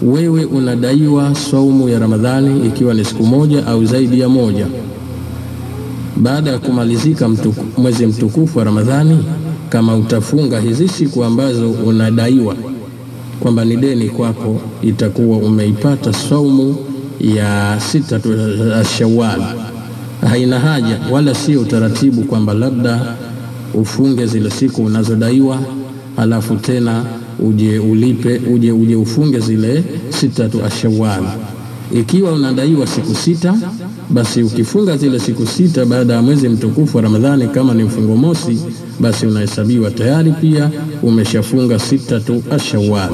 wewe 0.02 0.45
unadaiwa 0.45 1.35
saumu 1.35 1.88
ya 1.88 1.99
Ramadhani, 1.99 2.66
ikiwa 2.66 2.95
ni 2.95 3.04
siku 3.04 3.23
moja 3.26 3.66
au 3.66 3.85
zaidi 3.85 4.21
ya 4.21 4.28
moja, 4.28 4.66
baada 6.17 6.50
ya 6.50 6.59
kumalizika 6.59 7.29
mtuku, 7.29 7.81
mwezi 7.81 8.07
mtukufu 8.07 8.59
wa 8.59 8.64
Ramadhani, 8.64 9.25
kama 9.69 9.97
utafunga 9.97 10.61
hizi 10.61 10.88
siku 10.88 11.25
ambazo 11.25 11.71
unadaiwa 11.71 12.57
kwamba 13.40 13.64
ni 13.64 13.76
deni 13.76 14.09
kwako, 14.09 14.61
itakuwa 14.83 15.38
umeipata 15.38 16.12
saumu 16.12 16.76
ya 17.21 17.81
sita 17.93 18.21
Shawwal. 18.99 19.43
Haina 20.31 20.61
haja 20.61 20.99
wala 21.11 21.35
sio 21.35 21.61
utaratibu 21.61 22.23
kwamba 22.23 22.55
labda 22.55 23.17
ufunge 23.75 24.26
zile 24.26 24.50
siku 24.50 24.85
unazodaiwa 24.85 25.59
halafu 26.17 26.57
tena 26.57 27.05
uje 27.38 27.79
ulipe 27.79 28.40
uje, 28.55 28.73
uje 28.73 28.97
ufunge 28.97 29.38
zile 29.40 29.85
sita 30.09 30.49
tu 30.49 30.61
Shawwal. 30.83 31.23
Ikiwa 31.94 32.32
unadaiwa 32.32 32.87
siku 32.87 33.14
sita, 33.14 33.54
basi 34.11 34.42
ukifunga 34.42 34.97
zile 34.97 35.18
siku 35.20 35.47
sita 35.47 35.85
baada 35.87 36.14
ya 36.14 36.23
mwezi 36.23 36.49
mtukufu 36.49 36.97
wa 36.97 37.02
Ramadhani, 37.02 37.49
kama 37.49 37.75
ni 37.75 37.82
mfungo 37.82 38.16
mosi, 38.16 38.59
basi 39.00 39.26
unahesabiwa 39.26 39.90
tayari 39.90 40.32
pia 40.32 40.70
umeshafunga 41.02 41.78
sita 41.78 42.20
tu 42.20 42.42
Shawwal. 42.70 43.11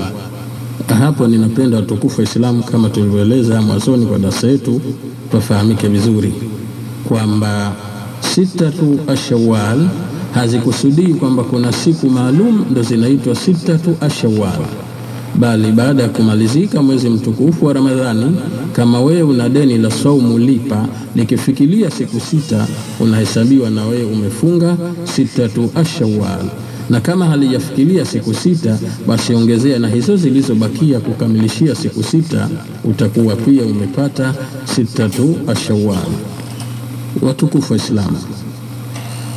Hapo 0.99 1.27
ninapenda 1.27 1.77
watukufu 1.77 2.21
wa 2.21 2.25
Islamu, 2.25 2.63
kama 2.63 2.89
tulivyoeleza 2.89 3.63
mwanzoni 3.63 4.07
kwa 4.07 4.19
darasa 4.19 4.47
yetu, 4.49 4.81
tufahamike 5.31 5.89
vizuri 5.89 6.33
kwamba 7.09 7.73
sitatu 8.35 8.99
ashawal 9.09 9.89
hazikusudii 10.35 11.15
kwamba 11.15 11.45
kuna 11.45 11.73
siku 11.73 12.11
maalum 12.11 12.65
ndo 12.71 12.83
zinaitwa 12.83 13.35
sitatu 13.35 13.97
ashawal, 14.01 14.59
bali 15.39 15.73
baada 15.73 16.03
ya 16.03 16.09
kumalizika 16.09 16.83
mwezi 16.83 17.09
mtukufu 17.11 17.67
wa 17.67 17.73
Ramadhani, 17.73 18.37
kama 18.77 19.01
wewe 19.01 19.23
una 19.23 19.49
deni 19.49 19.79
la 19.79 19.91
saumu 19.91 20.39
lipa, 20.39 20.89
likifikilia 21.15 21.91
siku 21.91 22.21
sita, 22.21 22.67
unahesabiwa 23.01 23.71
na 23.71 23.87
wewe 23.87 24.05
umefunga 24.05 24.77
sitatu 25.05 25.71
ashawal 25.75 26.45
na 26.91 27.01
kama 27.01 27.27
halijafikilia 27.27 28.05
siku 28.05 28.35
sita 28.35 28.79
basi 29.07 29.35
ongezea 29.35 29.79
na 29.79 29.89
hizo 29.89 30.17
zilizobakia 30.17 31.01
kukamilishia 31.01 31.75
siku 31.75 32.03
sita, 32.03 32.49
utakuwa 32.85 33.37
pia 33.37 33.63
umepata 33.65 34.35
sitatu 34.65 35.37
ashawal. 35.47 36.07
Watukufu 37.23 37.73
wa 37.73 37.77
Islamu, 37.79 38.19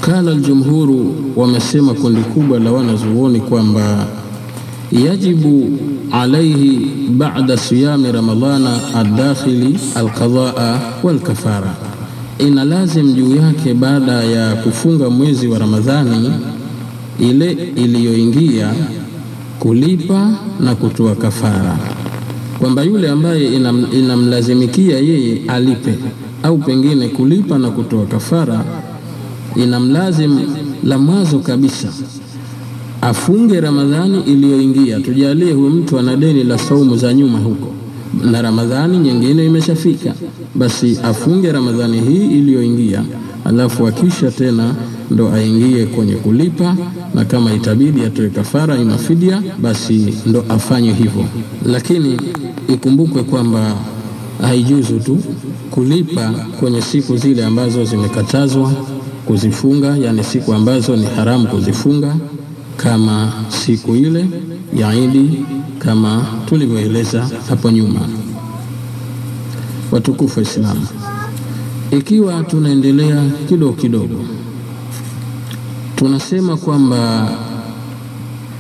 kala 0.02 0.32
aljumhuru, 0.32 1.16
wamesema 1.36 1.94
kundi 1.94 2.22
kubwa 2.22 2.60
la 2.60 2.72
wanazuoni 2.72 3.40
kwamba 3.40 4.08
yajibu 4.92 5.78
alaihi 6.12 6.90
ba'da 7.10 7.58
siyami 7.58 8.12
ramadhana 8.12 8.80
adakhili 8.96 9.80
alqadhaa 9.96 10.80
walkafara, 11.04 11.74
ina 12.40 12.64
lazim 12.64 13.14
juu 13.14 13.36
yake 13.36 13.74
baada 13.74 14.12
ya 14.24 14.56
kufunga 14.56 15.10
mwezi 15.10 15.48
wa 15.48 15.60
Ramadhani 15.60 16.32
ile 17.20 17.52
iliyoingia 17.76 18.74
kulipa 19.60 20.32
na 20.60 20.76
kutoa 20.76 21.16
kafara, 21.16 21.78
kwamba 22.60 22.84
yule 22.84 23.10
ambaye 23.10 23.56
inam, 23.56 23.86
inamlazimikia 23.94 25.00
yeye 25.00 25.42
alipe 25.48 25.96
au 26.44 26.58
pengine 26.58 27.08
kulipa 27.08 27.58
na 27.58 27.70
kutoa 27.72 28.06
kafara, 28.06 28.64
inamlazim 29.56 30.40
la 30.84 30.98
mwanzo 30.98 31.40
kabisa 31.40 31.88
afunge 33.02 33.62
Ramadhani 33.62 34.22
iliyoingia. 34.28 35.00
Tujalie 35.00 35.54
huyu 35.54 35.70
mtu 35.70 36.00
ana 36.00 36.16
deni 36.16 36.44
la 36.44 36.58
saumu 36.58 36.98
za 36.98 37.14
nyuma 37.14 37.40
huko. 37.40 37.68
Na 38.32 38.42
Ramadhani 38.42 38.98
nyingine 38.98 39.46
imeshafika, 39.46 40.14
basi 40.56 41.00
afunge 41.04 41.52
Ramadhani 41.52 42.00
hii 42.02 42.26
iliyoingia, 42.40 43.04
alafu 43.46 43.88
akisha 43.88 44.32
tena 44.32 44.76
ndo 45.12 45.32
aingie 45.34 45.86
kwenye 45.86 46.16
kulipa, 46.16 46.76
na 47.16 47.26
kama 47.26 47.54
itabidi 47.54 48.02
atoe 48.02 48.30
kafara 48.30 48.78
ima 48.78 48.98
fidia, 48.98 49.44
basi 49.62 50.14
ndo 50.26 50.46
afanye 50.50 50.94
hivyo. 50.94 51.26
Lakini 51.66 52.18
ikumbukwe 52.68 53.24
kwamba 53.24 53.76
haijuzu 54.42 55.00
tu 55.00 55.18
kulipa 55.72 56.30
kwenye 56.60 56.82
siku 56.82 57.18
zile 57.18 57.46
ambazo 57.46 57.86
zimekatazwa 57.86 58.72
kuzifunga, 59.26 59.98
yani 59.98 60.24
siku 60.24 60.54
ambazo 60.54 60.96
ni 60.96 61.06
haramu 61.06 61.48
kuzifunga, 61.48 62.16
kama 62.84 63.34
siku 63.50 63.96
ile 63.96 64.28
ya 64.76 64.96
Idi 64.96 65.46
kama 65.80 66.26
tulivyoeleza 66.46 67.30
hapo 67.50 67.72
nyuma. 67.72 68.00
Watukufu 69.92 70.40
Waislamu, 70.40 70.88
ikiwa 71.92 72.44
tunaendelea 72.44 73.24
kidogo 73.50 73.74
kidogo, 73.74 74.26
tunasema 75.96 76.58
kwamba 76.58 77.30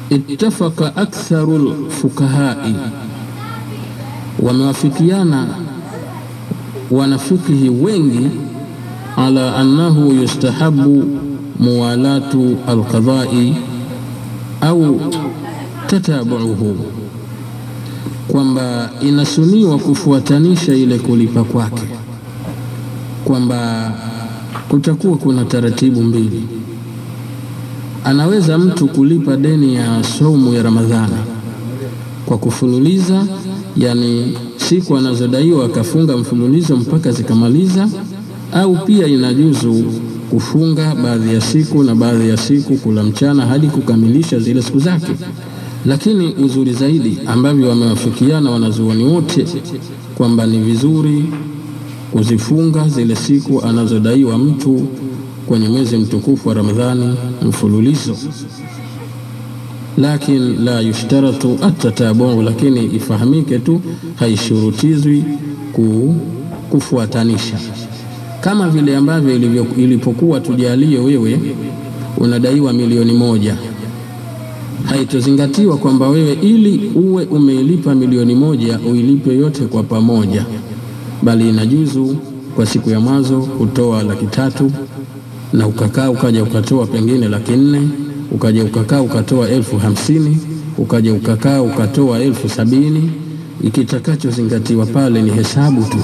ittafaka 0.10 0.96
aktharu 0.96 1.90
fukahai, 1.90 2.76
wamewafikiana 4.40 5.48
wanafikihi 6.92 7.70
wengi 7.70 8.30
ala 9.18 9.56
annahu 9.56 10.12
yustahabu 10.14 11.20
muwalatu 11.60 12.58
alqadai 12.68 13.56
au 14.62 15.00
tatabuuhu, 15.88 16.76
kwamba 18.28 18.90
inasuniwa 19.02 19.78
kufuatanisha 19.78 20.74
ile 20.74 21.00
kulipa 21.00 21.44
kwake, 21.44 21.84
kwamba 23.26 23.92
kutakuwa 24.70 25.18
kuna 25.18 25.46
taratibu 25.46 26.04
mbili. 26.04 26.44
Anaweza 28.06 28.58
mtu 28.58 28.88
kulipa 28.88 29.38
deni 29.38 29.76
ya 29.76 30.04
saumu 30.04 30.54
ya 30.54 30.64
Ramadhani 30.64 31.16
kwa 32.26 32.38
kufululiza, 32.38 33.26
yani 33.78 34.38
siku 34.58 34.98
anazodaiwa 34.98 35.66
akafunga 35.66 36.18
mfululizo 36.18 36.76
mpaka 36.78 37.12
zikamaliza, 37.12 37.90
au 38.54 38.76
pia 38.86 39.08
inajuzu 39.08 39.84
kufunga 40.30 40.96
baadhi 40.96 41.34
ya 41.34 41.42
siku 41.42 41.84
na 41.84 41.96
baadhi 41.96 42.30
ya 42.30 42.38
siku 42.38 42.76
kula 42.78 43.04
mchana 43.04 43.46
hadi 43.46 43.68
kukamilisha 43.68 44.40
zile 44.40 44.62
siku 44.62 44.80
zake. 44.80 45.12
Lakini 45.86 46.34
uzuri 46.34 46.74
zaidi 46.74 47.18
ambavyo 47.26 47.70
wamewafikiana 47.70 48.52
wanazuoni 48.52 49.04
wote 49.04 49.46
kwamba 50.18 50.46
ni 50.46 50.60
vizuri 50.60 51.26
kuzifunga 52.12 52.88
zile 52.90 53.16
siku 53.16 53.62
anazodaiwa 53.62 54.38
mtu 54.38 54.88
kwenye 55.48 55.70
mwezi 55.70 55.98
mtukufu 55.98 56.50
wa 56.50 56.56
Ramadhani 56.56 57.16
mfululizo, 57.42 58.16
lakin 59.98 60.64
la 60.64 60.80
yushtaratu 60.82 61.58
atatabu, 61.62 62.42
lakini 62.42 62.86
ifahamike 62.86 63.60
tu 63.60 63.82
haishurutizwi 64.16 65.24
kufuatanisha 66.70 67.60
kama 68.42 68.70
vile 68.70 68.98
ambavyo 68.98 69.36
ilipokuwa 69.78 70.40
tujalie 70.40 71.00
wewe 71.00 71.40
unadaiwa 72.18 72.74
milioni 72.74 73.14
moja, 73.14 73.56
haitozingatiwa 74.86 75.78
kwamba 75.78 76.10
wewe 76.10 76.34
ili 76.34 76.92
uwe 76.96 77.26
umeilipa 77.26 77.96
milioni 77.96 78.36
moja 78.36 78.80
uilipe 78.92 79.36
yote 79.36 79.62
kwa 79.66 79.84
pamoja, 79.84 80.46
bali 81.22 81.50
inajuzu 81.50 82.16
kwa 82.56 82.66
siku 82.66 82.90
ya 82.90 83.00
mwanzo 83.00 83.42
kutoa 83.42 84.04
laki 84.04 84.26
tatu 84.26 84.72
na 85.54 85.68
ukakaa 85.68 86.10
ukaja 86.10 86.44
ukatoa 86.44 86.86
pengine 86.88 87.28
laki 87.28 87.52
nne 87.52 87.88
ukaja 88.32 88.64
ukakaa 88.64 89.02
ukatoa 89.02 89.50
elfu 89.50 89.78
hamsini 89.78 90.38
ukaja 90.78 91.14
ukakaa 91.14 91.62
ukatoa 91.62 92.20
elfu 92.20 92.50
sabini. 92.50 93.12
Ikitakachozingatiwa 93.64 94.86
pale 94.86 95.22
ni 95.22 95.32
hesabu 95.32 95.84
tu. 95.84 95.98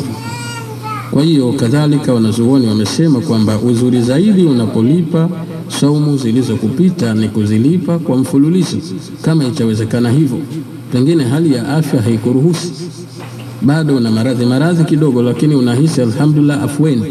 Kwa 1.16 1.24
hiyo 1.24 1.52
kadhalika, 1.54 2.14
wanazuoni 2.14 2.68
wamesema 2.68 3.20
kwamba 3.20 3.58
uzuri 3.60 4.02
zaidi 4.02 4.46
unapolipa 4.46 5.30
saumu 5.68 6.18
zilizokupita 6.18 7.14
ni 7.14 7.30
kuzilipa 7.30 8.00
kwa 8.00 8.18
mfululizo, 8.18 8.78
kama 9.22 9.46
itawezekana 9.46 10.10
hivyo. 10.12 10.38
Pengine 10.92 11.24
hali 11.24 11.54
ya 11.54 11.68
afya 11.68 12.02
haikuruhusu, 12.02 12.68
bado 13.62 13.96
una 13.96 14.12
maradhi 14.12 14.46
maradhi 14.46 14.84
kidogo, 14.84 15.22
lakini 15.24 15.56
unahisi 15.56 16.02
alhamdulillah, 16.02 16.64
afueni, 16.64 17.04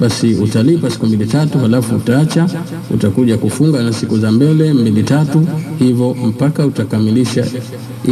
basi 0.00 0.34
utalipa 0.34 0.90
siku 0.90 1.06
mbili 1.06 1.26
tatu, 1.26 1.58
halafu 1.58 1.96
utaacha, 1.96 2.48
utakuja 2.94 3.36
kufunga 3.38 3.82
na 3.82 3.92
siku 3.92 4.18
za 4.18 4.32
mbele 4.32 4.72
mbili 4.72 5.02
tatu, 5.02 5.46
hivyo 5.78 6.14
mpaka 6.14 6.66
utakamilisha 6.66 7.46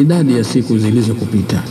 idadi 0.00 0.32
ya 0.36 0.44
siku 0.44 0.78
zilizokupita 0.78 1.62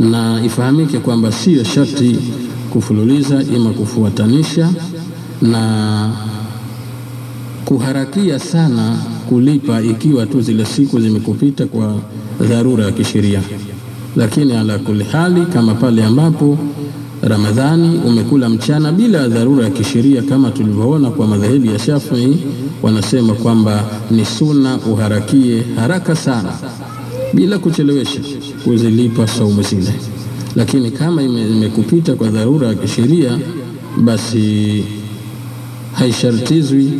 na 0.00 0.44
ifahamike 0.44 0.98
kwamba 0.98 1.32
siyo 1.32 1.64
sharti 1.64 2.18
kufululiza, 2.70 3.42
ima 3.56 3.70
kufuatanisha 3.70 4.70
na 5.42 6.10
kuharakia 7.64 8.38
sana 8.38 8.96
kulipa, 9.28 9.80
ikiwa 9.82 10.26
tu 10.26 10.40
zile 10.40 10.64
siku 10.64 11.00
zimekupita 11.00 11.66
kwa 11.66 11.94
dharura 12.40 12.84
ya 12.84 12.92
kisheria. 12.92 13.40
Lakini 14.16 14.52
ala 14.52 14.78
kuli 14.78 15.04
hali, 15.04 15.46
kama 15.46 15.74
pale 15.74 16.04
ambapo 16.04 16.58
Ramadhani 17.22 17.98
umekula 18.06 18.48
mchana 18.48 18.92
bila 18.92 19.28
dharura 19.28 19.64
ya 19.64 19.70
kisheria, 19.70 20.22
kama 20.22 20.50
tulivyoona 20.50 21.10
kwa 21.10 21.26
madhehebu 21.26 21.66
ya 21.66 21.78
Shafii, 21.78 22.36
wanasema 22.82 23.34
kwamba 23.34 23.84
ni 24.10 24.24
sunna 24.24 24.78
uharakie 24.92 25.62
haraka 25.76 26.16
sana 26.16 26.52
bila 27.32 27.58
kuchelewesha 27.58 28.20
kuzilipa 28.64 29.26
saumu 29.26 29.62
zile. 29.62 29.94
Lakini 30.56 30.90
kama 30.90 31.22
imekupita 31.22 32.14
kwa 32.14 32.28
dharura 32.28 32.68
ya 32.68 32.74
kisheria, 32.74 33.38
basi 34.04 34.84
haishartizwi 35.92 36.92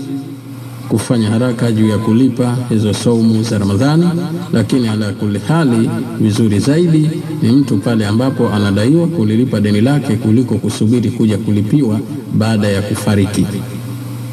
kufanya 0.88 1.30
haraka 1.30 1.72
juu 1.72 1.88
ya 1.88 1.98
kulipa 1.98 2.56
hizo 2.68 2.94
saumu 2.94 3.42
za 3.42 3.58
Ramadhani. 3.58 4.08
Lakini 4.52 4.88
ala 4.88 5.12
kuli 5.12 5.38
hali, 5.48 5.90
vizuri 6.20 6.58
zaidi 6.58 7.10
ni 7.42 7.52
mtu 7.52 7.76
pale 7.76 8.06
ambapo 8.06 8.48
anadaiwa 8.48 9.06
kulilipa 9.06 9.60
deni 9.60 9.80
lake 9.80 10.16
kuliko 10.16 10.54
kusubiri 10.54 11.10
kuja 11.10 11.38
kulipiwa 11.38 12.00
baada 12.34 12.68
ya 12.68 12.82
kufariki. 12.82 13.46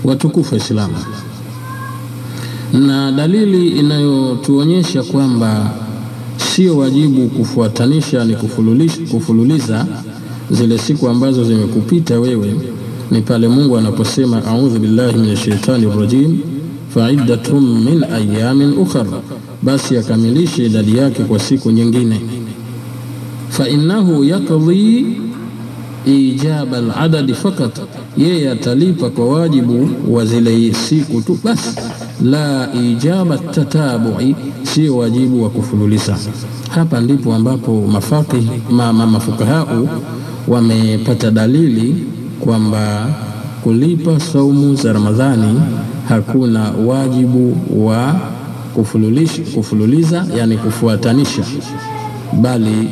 Watukufu 0.03 0.55
Waislamu, 0.55 0.95
na 2.73 3.11
dalili 3.11 3.67
inayotuonyesha 3.67 5.03
kwamba 5.03 5.71
sio 6.39 6.77
wajibu 6.77 7.27
kufuatanisha 7.27 8.25
ni 8.25 8.35
kufululiza, 9.11 9.85
zile 10.51 10.77
siku 10.77 11.07
ambazo 11.09 11.43
zimekupita 11.43 12.19
wewe. 12.19 12.55
Ni 13.11 13.21
pale 13.21 13.47
Mungu 13.47 13.77
anaposema 13.77 14.45
a'udhu 14.45 14.79
billahi 14.79 15.17
minash 15.17 15.45
shaitani 15.45 15.85
rrajim 15.85 16.39
faiddatum 16.93 17.83
min 17.85 18.03
ayamin 18.03 18.73
ukhra, 18.77 19.05
basi 19.61 19.97
akamilishe 19.97 20.65
idadi 20.65 20.97
yake 20.97 21.23
kwa 21.23 21.39
siku 21.39 21.71
nyingine. 21.71 22.21
Fa 23.49 23.69
innahu 23.69 24.23
yaqdi 24.23 25.05
ijaba 26.05 26.77
aladadi 26.77 27.33
fakat, 27.33 27.79
yeye 28.19 28.51
atalipa 28.51 29.09
kwa 29.09 29.25
wajibu 29.29 29.89
wa 30.09 30.25
zile 30.25 30.73
siku 30.73 31.21
tu 31.21 31.39
basi 31.43 31.75
la 32.23 32.69
ijaba 32.73 33.37
tatabu'i, 33.37 34.35
sio 34.63 34.97
wajibu 34.97 35.43
wa 35.43 35.49
kufululiza. 35.49 36.17
Hapa 36.69 37.01
ndipo 37.01 37.33
ambapo 37.33 37.81
mafaqih 37.91 38.43
ma, 38.69 38.93
ma, 38.93 39.07
mafukahau 39.07 39.89
wamepata 40.47 41.31
dalili 41.31 41.95
kwamba 42.39 43.07
kulipa 43.63 44.19
saumu 44.19 44.75
za 44.75 44.93
Ramadhani 44.93 45.61
hakuna 46.09 46.71
wajibu 46.71 47.57
wa 47.87 48.15
kufululiza 49.55 50.25
yani 50.37 50.57
kufuatanisha, 50.57 51.43
bali 52.41 52.89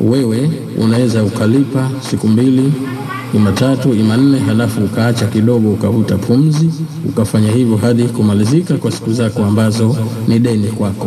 wewe 0.00 0.50
unaweza 0.84 1.24
ukalipa 1.24 1.90
siku 2.10 2.28
mbili 2.28 2.72
ima 3.34 3.52
tatu 3.52 3.94
halafu 4.38 4.84
ukaacha 4.84 5.26
kidogo, 5.26 5.70
ukavuta 5.72 6.18
pumzi, 6.18 6.70
ukafanya 7.08 7.50
hivyo 7.52 7.76
hadi 7.76 8.02
kumalizika 8.02 8.74
kwa 8.74 8.90
siku 8.90 9.12
zako 9.12 9.44
ambazo 9.44 9.96
ni 10.28 10.38
deni 10.38 10.66
kwako. 10.68 11.06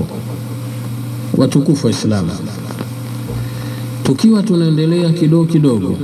Watukufu 1.37 1.85
wa 1.87 1.91
Islamu, 1.91 2.29
tukiwa 4.03 4.43
tunaendelea 4.43 5.09
kidogo 5.09 5.45
kidogo 5.45 5.95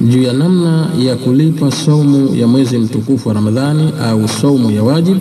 juu 0.00 0.22
ya 0.22 0.32
namna 0.32 0.86
ya 0.98 1.16
kulipa 1.16 1.70
saumu 1.70 2.34
ya 2.34 2.46
mwezi 2.46 2.78
mtukufu 2.78 3.28
wa 3.28 3.34
Ramadhani 3.34 3.92
au 4.04 4.28
saumu 4.28 4.70
ya 4.70 4.82
wajibu 4.82 5.20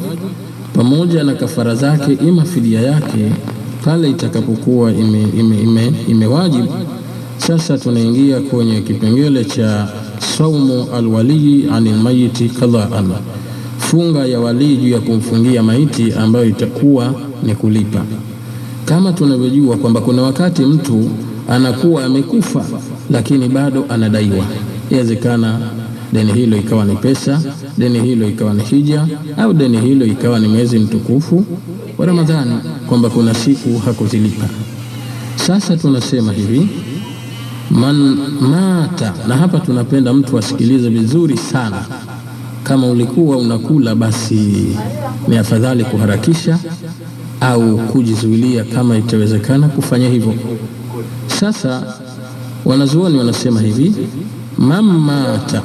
pamoja 0.73 1.23
na 1.23 1.33
kafara 1.33 1.75
zake, 1.75 2.13
ima 2.13 2.45
fidia 2.45 2.81
yake 2.81 3.31
pale 3.85 4.09
itakapokuwa 4.09 4.91
imewajibu 4.91 5.39
ime, 5.39 5.61
ime, 5.61 5.93
ime 6.07 6.25
sasa 7.47 7.77
tunaingia 7.77 8.39
kwenye 8.41 8.81
kipengele 8.81 9.45
cha 9.45 9.87
saumu 10.37 10.87
alwalii 10.95 11.65
anil 11.73 11.95
mayiti 11.95 12.49
qadaan, 12.49 13.11
funga 13.77 14.25
ya 14.25 14.39
walii 14.39 14.77
juu 14.77 14.87
ya 14.89 14.99
kumfungia 14.99 15.63
maiti 15.63 16.13
ambayo 16.13 16.45
itakuwa 16.45 17.13
ni 17.43 17.55
kulipa. 17.55 18.01
Kama 18.85 19.13
tunavyojua 19.13 19.77
kwamba 19.77 20.01
kuna 20.01 20.21
wakati 20.21 20.61
mtu 20.65 21.09
anakuwa 21.49 22.05
amekufa 22.05 22.65
lakini 23.11 23.49
bado 23.49 23.85
anadaiwa. 23.89 24.45
Inawezekana 24.89 25.59
deni 26.13 26.33
hilo 26.33 26.57
ikawa 26.57 26.85
ni 26.85 26.95
pesa, 26.95 27.41
deni 27.77 27.99
hilo 27.99 28.27
ikawa 28.29 28.53
ni 28.53 28.63
hija, 28.63 29.07
au 29.37 29.53
deni 29.53 29.77
hilo 29.81 30.05
ikawa 30.05 30.39
ni 30.39 30.47
mwezi 30.47 30.79
mtukufu 30.79 31.45
wa 31.97 32.05
Ramadhani, 32.05 32.55
kwamba 32.87 33.09
kuna 33.09 33.33
siku 33.33 33.77
hakuzilipa. 33.77 34.45
Sasa 35.35 35.77
tunasema 35.77 36.31
hivi 36.33 36.67
man 37.71 38.17
mata, 38.41 39.13
na 39.27 39.37
hapa 39.37 39.59
tunapenda 39.59 40.13
mtu 40.13 40.37
asikilize 40.37 40.89
vizuri 40.89 41.37
sana. 41.37 41.85
Kama 42.63 42.87
ulikuwa 42.87 43.37
unakula, 43.37 43.95
basi 43.95 44.65
ni 45.27 45.37
afadhali 45.37 45.83
kuharakisha 45.83 46.59
au 47.41 47.77
kujizuilia 47.77 48.63
kama 48.63 48.97
itawezekana 48.97 49.67
kufanya 49.67 50.09
hivyo. 50.09 50.33
Sasa 51.39 51.83
wanazuoni 52.65 53.17
wanasema 53.17 53.61
hivi, 53.61 53.93
man 54.57 54.83
mata, 54.85 55.61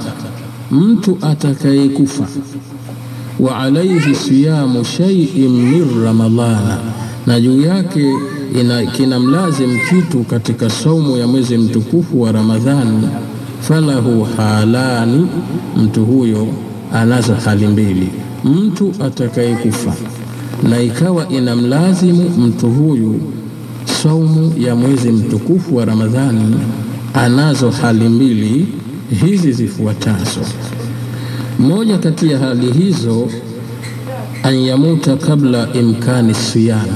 mtu 0.71 1.19
atakayekufa, 1.23 2.27
wa 3.41 3.57
alaihi 3.59 4.15
siyamu 4.15 4.85
shay'in 4.85 5.51
min 5.51 6.05
ramadhana, 6.05 6.79
na 7.27 7.41
juu 7.41 7.61
yake 7.61 8.13
ina 8.61 8.87
kinamlazim 8.87 9.79
kitu 9.91 10.25
katika 10.25 10.71
saumu 10.71 11.17
ya 11.17 11.27
mwezi 11.27 11.59
mtukufu 11.59 12.21
wa 12.23 12.33
Ramadhani, 12.33 13.09
falahu 13.61 14.25
halani, 14.37 15.27
mtu 15.77 16.05
huyo 16.05 16.47
anazo 16.93 17.35
hali 17.35 17.67
mbili. 17.67 18.09
Mtu 18.45 18.93
atakayekufa 19.05 19.95
na 20.71 20.83
ikawa 20.83 21.29
inamlazimu 21.29 22.31
mtu 22.31 22.69
huyu 22.71 23.21
saumu 24.03 24.53
ya 24.59 24.75
mwezi 24.77 25.09
mtukufu 25.13 25.77
wa 25.77 25.85
Ramadhani, 25.85 26.57
anazo 27.15 27.71
hali 27.71 28.09
mbili 28.09 28.67
hizi 29.25 29.53
zifuatazo. 29.53 30.41
Moja 31.59 31.99
kati 31.99 32.31
ya 32.31 32.39
hali 32.39 32.73
hizo, 32.73 33.29
an 34.43 34.55
yamuta 34.55 35.17
kabla 35.17 35.69
imkani 35.73 36.35
siyami, 36.35 36.93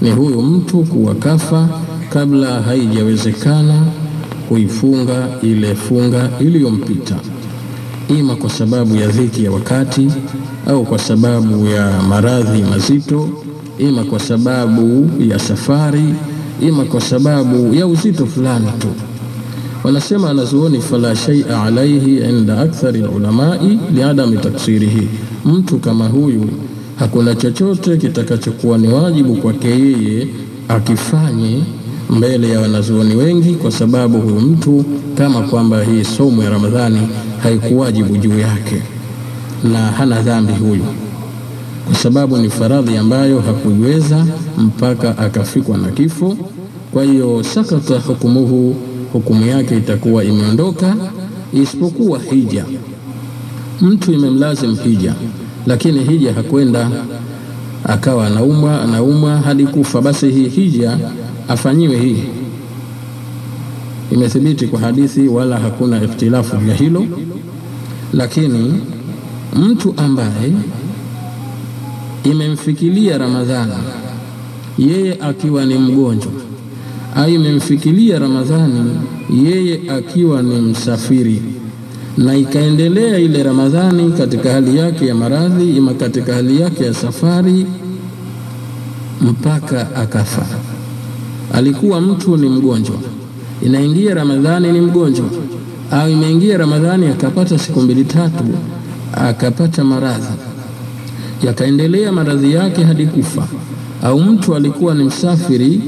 ni 0.00 0.10
huyu 0.10 0.42
mtu 0.42 0.78
kuwa 0.82 1.14
kafa 1.14 1.68
kabla 2.12 2.62
haijawezekana 2.62 3.82
kuifunga 4.48 5.28
ile 5.42 5.74
funga 5.74 6.30
iliyompita, 6.40 7.16
ima 8.08 8.36
kwa 8.36 8.50
sababu 8.50 8.96
ya 8.96 9.06
dhiki 9.08 9.44
ya 9.44 9.50
wakati 9.50 10.08
au 10.66 10.84
kwa 10.84 10.98
sababu 10.98 11.66
ya 11.66 12.02
maradhi 12.08 12.62
mazito, 12.62 13.28
ima 13.78 14.04
kwa 14.04 14.20
sababu 14.20 15.10
ya 15.20 15.38
safari, 15.38 16.04
ima 16.60 16.84
kwa 16.84 17.00
sababu 17.00 17.74
ya 17.74 17.86
uzito 17.86 18.26
fulani 18.26 18.66
tu. 18.78 18.88
Wanasema 19.84 20.26
wanazuoni, 20.26 20.80
fala 20.80 21.16
shaia 21.16 21.62
alaihi 21.62 22.16
inda 22.18 22.60
akthari 22.60 23.00
lulamai 23.00 23.78
liadami 23.94 24.36
taksirihi, 24.36 25.08
mtu 25.44 25.78
kama 25.78 26.08
huyu 26.08 26.48
hakuna 27.00 27.34
chochote 27.34 27.96
kitakachokuwa 27.96 28.78
ni 28.78 28.88
wajibu 28.88 29.34
kwake 29.36 29.68
yeye 29.68 30.28
akifanye 30.68 31.60
mbele 32.10 32.48
ya 32.50 32.60
wanazuoni 32.60 33.16
wengi, 33.16 33.54
kwa 33.54 33.70
sababu 33.70 34.18
huyu 34.20 34.40
mtu 34.40 34.84
kama 35.14 35.42
kwamba 35.42 35.82
hii 35.84 36.04
somo 36.04 36.42
ya 36.42 36.50
Ramadhani 36.50 37.08
haikuwajibu 37.42 38.16
juu 38.16 38.38
yake 38.38 38.82
na 39.72 39.78
hana 39.78 40.22
dhambi 40.22 40.52
huyu, 40.52 40.84
kwa 41.86 41.94
sababu 41.94 42.36
ni 42.36 42.50
faradhi 42.50 42.96
ambayo 42.96 43.40
hakuiweza 43.40 44.26
mpaka 44.58 45.18
akafikwa 45.18 45.78
na 45.78 45.88
kifo. 45.88 46.36
Kwa 46.92 47.04
hiyo 47.04 47.42
sakata 47.42 47.98
hukumuhu, 48.00 48.76
hukumu 49.12 49.46
yake 49.46 49.76
itakuwa 49.76 50.24
imeondoka, 50.24 50.96
isipokuwa 51.52 52.18
hija. 52.18 52.64
Mtu 53.80 54.12
imemlazim 54.12 54.76
hija, 54.76 55.14
lakini 55.66 56.04
hija 56.04 56.34
hakwenda, 56.34 56.90
akawa 57.84 58.26
anaumwa 58.26 58.82
anaumwa 58.82 59.36
hadi 59.38 59.66
kufa, 59.66 60.00
basi 60.02 60.30
hii 60.30 60.48
hija 60.48 60.98
afanyiwe 61.48 61.98
hii. 62.00 62.22
Imethibiti 64.12 64.66
kwa 64.66 64.80
hadithi, 64.80 65.28
wala 65.28 65.58
hakuna 65.58 66.02
ikhtilafu 66.04 66.68
ya 66.68 66.74
hilo, 66.74 67.06
lakini 68.12 68.74
mtu 69.56 69.94
ambaye 69.96 70.52
imemfikilia 72.24 73.18
Ramadhani 73.18 73.72
yeye 74.78 75.16
akiwa 75.20 75.64
ni 75.66 75.74
mgonjwa 75.78 76.32
au 77.16 77.28
imemfikilia 77.30 78.18
Ramadhani 78.18 78.90
yeye 79.44 79.80
akiwa 79.90 80.42
ni 80.42 80.54
msafiri, 80.60 81.42
na 82.20 82.36
ikaendelea 82.36 83.18
ile 83.18 83.42
Ramadhani 83.42 84.12
katika 84.12 84.52
hali 84.52 84.76
yake 84.78 85.06
ya 85.06 85.14
maradhi, 85.14 85.76
ima 85.76 85.94
katika 85.94 86.34
hali 86.34 86.60
yake 86.60 86.84
ya 86.84 86.94
safari 86.94 87.66
mpaka 89.20 89.96
akafa. 89.96 90.46
Alikuwa 91.52 92.00
mtu 92.00 92.36
ni 92.36 92.48
mgonjwa, 92.48 92.96
inaingia 93.62 94.14
Ramadhani 94.14 94.72
ni 94.72 94.80
mgonjwa, 94.80 95.26
au 95.90 96.10
imeingia 96.10 96.58
Ramadhani 96.58 97.06
akapata 97.06 97.58
siku 97.58 97.80
mbili 97.80 98.04
tatu 98.04 98.44
akapata 99.14 99.84
maradhi. 99.84 100.26
Yakaendelea 101.42 102.12
maradhi 102.12 102.52
yake 102.54 102.84
hadi 102.84 103.06
kufa, 103.06 103.46
au 104.02 104.20
mtu 104.20 104.54
alikuwa 104.54 104.94
ni 104.94 105.04
msafiri 105.04 105.80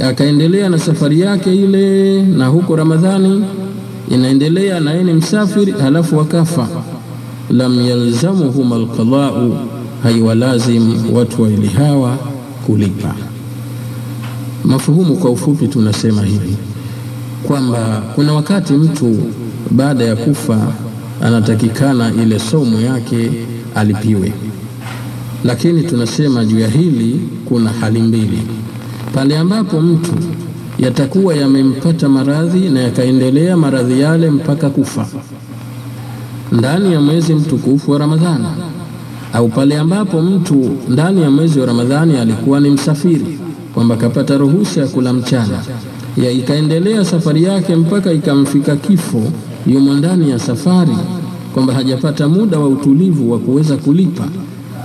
akaendelea 0.00 0.68
na 0.68 0.78
safari 0.78 1.20
yake 1.20 1.54
ile, 1.54 2.22
na 2.22 2.46
huko 2.46 2.76
Ramadhani 2.76 3.44
inaendelea 4.10 4.80
na 4.80 4.90
yeye 4.92 5.04
ni 5.04 5.12
msafiri, 5.12 5.72
halafu 5.72 6.16
wakafa, 6.18 6.68
lam 7.50 7.80
yalzamuhum 7.88 8.72
alqadau, 8.72 9.56
haiwalazim 10.02 11.14
watu 11.14 11.42
waili 11.42 11.66
hawa 11.68 12.18
kulipa. 12.66 13.14
Mafuhumu 14.64 15.16
kwa 15.16 15.30
ufupi, 15.30 15.68
tunasema 15.68 16.22
hivi 16.22 16.56
kwamba 17.46 18.02
kuna 18.14 18.32
wakati 18.32 18.72
mtu 18.72 19.16
baada 19.70 20.04
ya 20.04 20.16
kufa 20.16 20.72
anatakikana 21.22 22.12
ile 22.22 22.38
somo 22.38 22.80
yake 22.80 23.30
alipiwe, 23.74 24.32
lakini 25.44 25.82
tunasema 25.82 26.44
juu 26.44 26.58
ya 26.58 26.68
hili 26.68 27.20
kuna 27.44 27.70
hali 27.70 28.02
mbili. 28.02 28.38
Pale 29.14 29.38
ambapo 29.38 29.80
mtu 29.80 30.12
yatakuwa 30.78 31.34
yamempata 31.34 32.08
maradhi 32.08 32.68
na 32.68 32.80
yakaendelea 32.80 33.56
maradhi 33.56 34.00
yale 34.00 34.30
mpaka 34.30 34.70
kufa. 34.70 35.06
Ndani 36.52 36.92
ya 36.92 37.00
mwezi 37.00 37.34
mtukufu 37.34 37.90
wa 37.90 37.98
Ramadhani, 37.98 38.44
au 39.32 39.48
pale 39.48 39.78
ambapo 39.78 40.22
mtu 40.22 40.70
ndani 40.88 41.22
ya 41.22 41.30
mwezi 41.30 41.60
wa 41.60 41.66
Ramadhani 41.66 42.16
alikuwa 42.16 42.60
ni 42.60 42.70
msafiri, 42.70 43.38
kwamba 43.74 43.96
kapata 43.96 44.38
ruhusa 44.38 44.80
ya 44.80 44.86
kula 44.86 45.12
mchana, 45.12 45.58
ya 46.16 46.30
ikaendelea 46.30 47.04
safari 47.04 47.42
yake 47.42 47.76
mpaka 47.76 48.12
ikamfika 48.12 48.76
kifo 48.76 49.22
yumo 49.66 49.94
ndani 49.94 50.30
ya 50.30 50.38
safari, 50.38 50.96
kwamba 51.54 51.74
hajapata 51.74 52.28
muda 52.28 52.58
wa 52.58 52.68
utulivu 52.68 53.32
wa 53.32 53.38
kuweza 53.38 53.76
kulipa, 53.76 54.24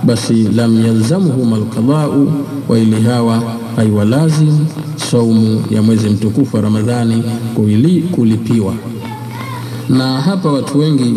basi 0.04 0.34
lam 0.34 0.86
yalzamuhum 0.86 1.52
alqadau, 1.52 2.32
wa 2.68 2.78
ili 2.78 3.02
hawa 3.02 3.42
haiwalazim 3.76 4.58
saumu 4.96 5.64
ya 5.70 5.82
mwezi 5.82 6.08
mtukufu 6.08 6.56
wa 6.56 6.62
Ramadhani 6.62 7.24
kulipiwa. 8.12 8.74
Na 9.88 10.20
hapa 10.20 10.52
watu 10.52 10.78
wengi 10.78 11.14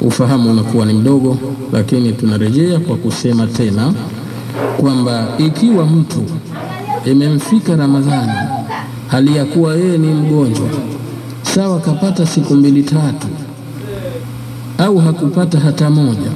ufahamu 0.00 0.50
unakuwa 0.50 0.86
ni 0.86 0.92
mdogo, 0.92 1.38
lakini 1.72 2.12
tunarejea 2.12 2.80
kwa 2.80 2.96
kusema 2.96 3.46
tena 3.46 3.94
kwamba 4.80 5.28
ikiwa 5.38 5.86
mtu 5.86 6.22
imemfika 7.04 7.76
Ramadhani 7.76 8.32
hali 9.08 9.36
ya 9.36 9.44
kuwa 9.44 9.74
yeye 9.76 9.98
ni 9.98 10.06
mgonjwa 10.06 10.68
sawa, 11.42 11.80
kapata 11.80 12.26
siku 12.26 12.54
mbili 12.54 12.82
tatu, 12.82 13.26
au 14.78 14.98
hakupata 14.98 15.60
hata 15.60 15.90
moja, 15.90 16.30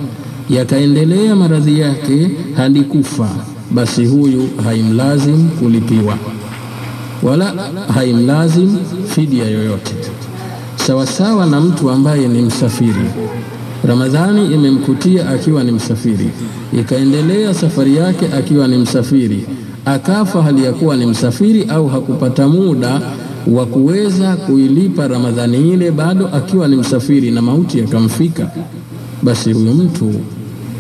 yakaendelea 0.51 1.37
maradhi 1.37 1.81
yake 1.81 2.31
hadi 2.57 2.81
kufa, 2.83 3.29
basi 3.71 4.07
huyu 4.07 4.49
haimlazim 4.65 5.49
kulipiwa 5.49 6.17
wala 7.23 7.55
haimlazim 7.95 8.77
fidia 9.09 9.45
yoyote, 9.45 9.95
sawasawa 10.77 11.47
na 11.47 11.61
mtu 11.61 11.91
ambaye 11.91 12.29
ni 12.29 12.43
msafiri. 12.43 13.05
Ramadhani 13.85 14.55
imemkutia 14.55 15.29
akiwa 15.31 15.65
ni 15.65 15.73
msafiri, 15.73 16.29
ikaendelea 16.81 17.55
safari 17.55 17.97
yake 17.97 18.27
akiwa 18.39 18.69
ni 18.69 18.77
msafiri, 18.77 19.47
akafa 19.85 20.43
hali 20.43 20.65
ya 20.65 20.73
kuwa 20.73 20.97
ni 20.97 21.07
msafiri, 21.07 21.65
au 21.65 21.89
hakupata 21.89 22.49
muda 22.49 23.01
wa 23.47 23.67
kuweza 23.67 24.37
kuilipa 24.37 25.09
Ramadhani 25.09 25.73
ile 25.73 25.91
bado 25.91 26.29
akiwa 26.29 26.69
ni 26.69 26.77
msafiri 26.77 27.31
na 27.31 27.43
mauti 27.43 27.79
yakamfika, 27.79 28.51
basi 29.23 29.53
huyu 29.53 29.75
mtu 29.75 30.13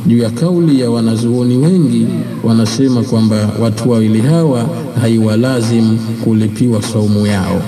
juu 0.07 0.19
ya 0.19 0.31
kauli 0.31 0.81
ya 0.81 0.91
wanazuoni 0.91 1.57
wengi 1.57 2.07
wanasema 2.45 3.03
kwamba 3.03 3.51
watu 3.61 3.91
wawili 3.91 4.21
hawa 4.21 4.67
haiwalazim 5.01 5.99
kulipiwa 6.25 6.83
saumu 6.83 7.27
yao. 7.27 7.63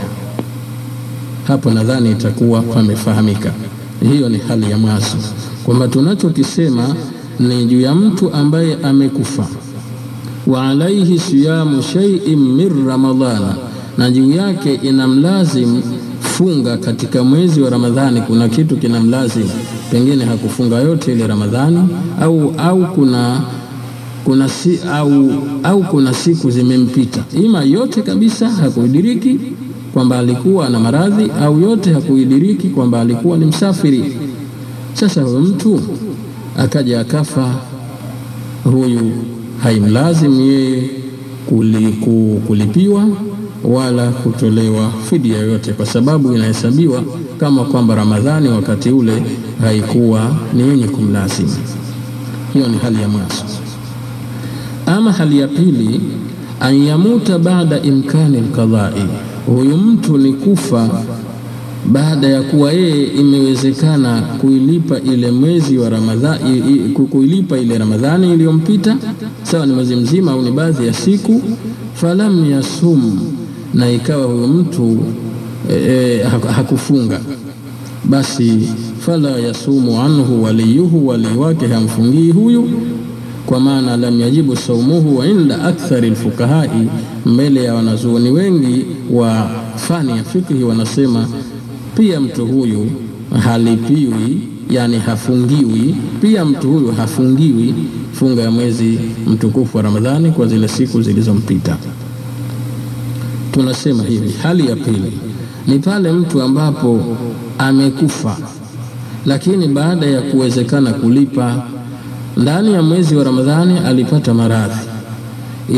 Hapo 1.46 1.70
nadhani 1.70 2.10
itakuwa 2.10 2.62
pamefahamika. 2.62 3.52
Hiyo 4.12 4.28
ni 4.28 4.38
hali 4.38 4.70
ya 4.70 4.78
mwanzo, 4.78 5.16
kwamba 5.64 5.88
tunachokisema 5.88 6.94
ni 7.40 7.64
juu 7.64 7.80
ya 7.80 7.94
mtu 7.94 8.32
ambaye 8.34 8.76
amekufa, 8.82 9.46
wa 10.46 10.68
alaihi 10.68 11.18
siyamu 11.18 11.82
shay'in 11.82 12.38
min 12.38 12.86
ramadhana, 12.86 13.54
na 13.98 14.10
juu 14.10 14.30
yake 14.30 14.74
inamlazim 14.74 15.82
funga 16.20 16.76
katika 16.76 17.24
mwezi 17.24 17.60
wa 17.60 17.70
Ramadhani. 17.70 18.20
Kuna 18.20 18.48
kitu 18.48 18.76
kinamlazim, 18.76 19.48
pengine 19.90 20.24
hakufunga 20.24 20.76
yote 20.78 21.12
ile 21.12 21.26
Ramadhani 21.26 21.88
au, 22.20 22.54
au 22.58 22.86
kuna 22.86 23.40
kuna 24.24 24.48
si, 24.48 24.78
au, 24.92 25.30
au 25.62 25.82
kuna 25.82 26.14
siku 26.14 26.50
zimempita, 26.50 27.24
ima 27.42 27.62
yote 27.62 28.02
kabisa 28.02 28.48
hakuidiriki 28.48 29.38
kwamba 29.92 30.18
alikuwa 30.18 30.68
na 30.68 30.80
maradhi 30.80 31.30
au 31.42 31.60
yote 31.60 31.92
hakuidiriki 31.92 32.68
kwamba 32.68 33.00
alikuwa 33.00 33.38
ni 33.38 33.44
msafiri. 33.44 34.04
Sasa 34.94 35.22
huyo 35.22 35.40
mtu 35.40 35.80
akaja 36.58 37.00
akafa, 37.00 37.54
huyu 38.64 39.10
haimlazimu 39.62 40.40
yeye 40.40 40.90
kulipiwa 42.46 43.04
wala 43.64 44.10
kutolewa 44.10 44.90
fidia 45.10 45.38
yoyote, 45.38 45.72
kwa 45.72 45.86
sababu 45.86 46.34
inahesabiwa 46.34 47.02
kama 47.40 47.64
kwamba 47.64 47.94
Ramadhani 47.94 48.48
wakati 48.48 48.90
ule 48.90 49.22
haikuwa 49.60 50.30
ni 50.54 50.62
yenye 50.68 50.84
kumlazimu. 50.88 51.56
Hiyo 52.52 52.68
ni 52.68 52.78
hali 52.78 53.02
ya 53.02 53.08
mwanzo. 53.08 53.44
Ama 54.86 55.12
hali 55.12 55.38
ya 55.38 55.48
pili, 55.48 56.00
an 56.60 56.82
yamuta 56.86 57.38
baada 57.38 57.80
imkani 57.82 58.38
alqadai, 58.38 59.02
huyu 59.46 59.76
mtu 59.76 60.18
ni 60.18 60.32
kufa 60.32 60.90
baada 61.92 62.26
ya 62.28 62.42
kuwa 62.42 62.72
yeye 62.72 63.06
imewezekana 63.06 64.20
kuilipa 64.22 65.00
ile 65.00 65.30
mwezi 65.30 65.78
wa 65.78 65.88
Ramadhani, 65.90 66.60
kuilipa 67.10 67.58
ile 67.58 67.78
Ramadhani 67.78 68.32
iliyompita, 68.34 68.96
sawa 69.42 69.66
ni 69.66 69.72
mwezi 69.72 69.96
mzima 69.96 70.32
au 70.32 70.42
ni 70.42 70.50
baadhi 70.50 70.86
ya 70.86 70.92
siku. 70.92 71.42
Falam 71.94 72.50
yasum, 72.50 73.18
na 73.74 73.90
ikawa 73.90 74.26
huyu 74.26 74.46
mtu 74.48 74.98
e, 75.70 76.22
hakufunga, 76.56 77.20
basi 78.04 78.68
fala 79.00 79.30
yasumu 79.30 80.00
anhu 80.00 80.42
waliyuhu, 80.44 81.08
walii 81.08 81.36
wake 81.36 81.66
hamfungii 81.66 82.30
huyu. 82.32 82.70
Kwa 83.46 83.60
maana 83.60 83.96
lam 83.96 84.20
yajibu 84.20 84.56
saumuhu 84.56 85.24
inda 85.24 85.62
akthari 85.64 86.10
lfukahai, 86.10 86.88
mbele 87.26 87.64
ya 87.64 87.74
wanazuoni 87.74 88.30
wengi 88.30 88.84
wa 89.12 89.50
fani 89.76 90.10
ya 90.10 90.24
fikhi 90.24 90.54
wanasema 90.64 91.28
pia 91.96 92.20
mtu 92.20 92.46
huyu 92.46 92.90
halipiwi, 93.44 94.40
yani 94.70 94.98
hafungiwi. 94.98 95.94
Pia 96.20 96.44
mtu 96.44 96.70
huyu 96.70 96.92
hafungiwi. 96.92 97.74
Funga 98.12 98.42
ya 98.42 98.50
mwezi 98.50 98.98
mtukufu 99.26 99.76
wa 99.76 99.82
Ramadhani 99.82 100.30
kwa 100.30 100.46
zile 100.46 100.68
siku 100.68 101.02
zilizompita. 101.02 101.76
Tunasema 103.52 104.02
hivi, 104.04 104.32
hali 104.42 104.66
ya 104.68 104.76
pili 104.76 105.12
ni 105.68 105.78
pale 105.78 106.12
mtu 106.12 106.42
ambapo 106.42 107.00
amekufa, 107.58 108.36
lakini 109.26 109.68
baada 109.68 110.06
ya 110.06 110.22
kuwezekana 110.22 110.92
kulipa 110.92 111.62
ndani 112.36 112.72
ya 112.72 112.82
mwezi 112.82 113.16
wa 113.16 113.24
Ramadhani 113.24 113.78
alipata 113.78 114.34
maradhi, 114.34 114.80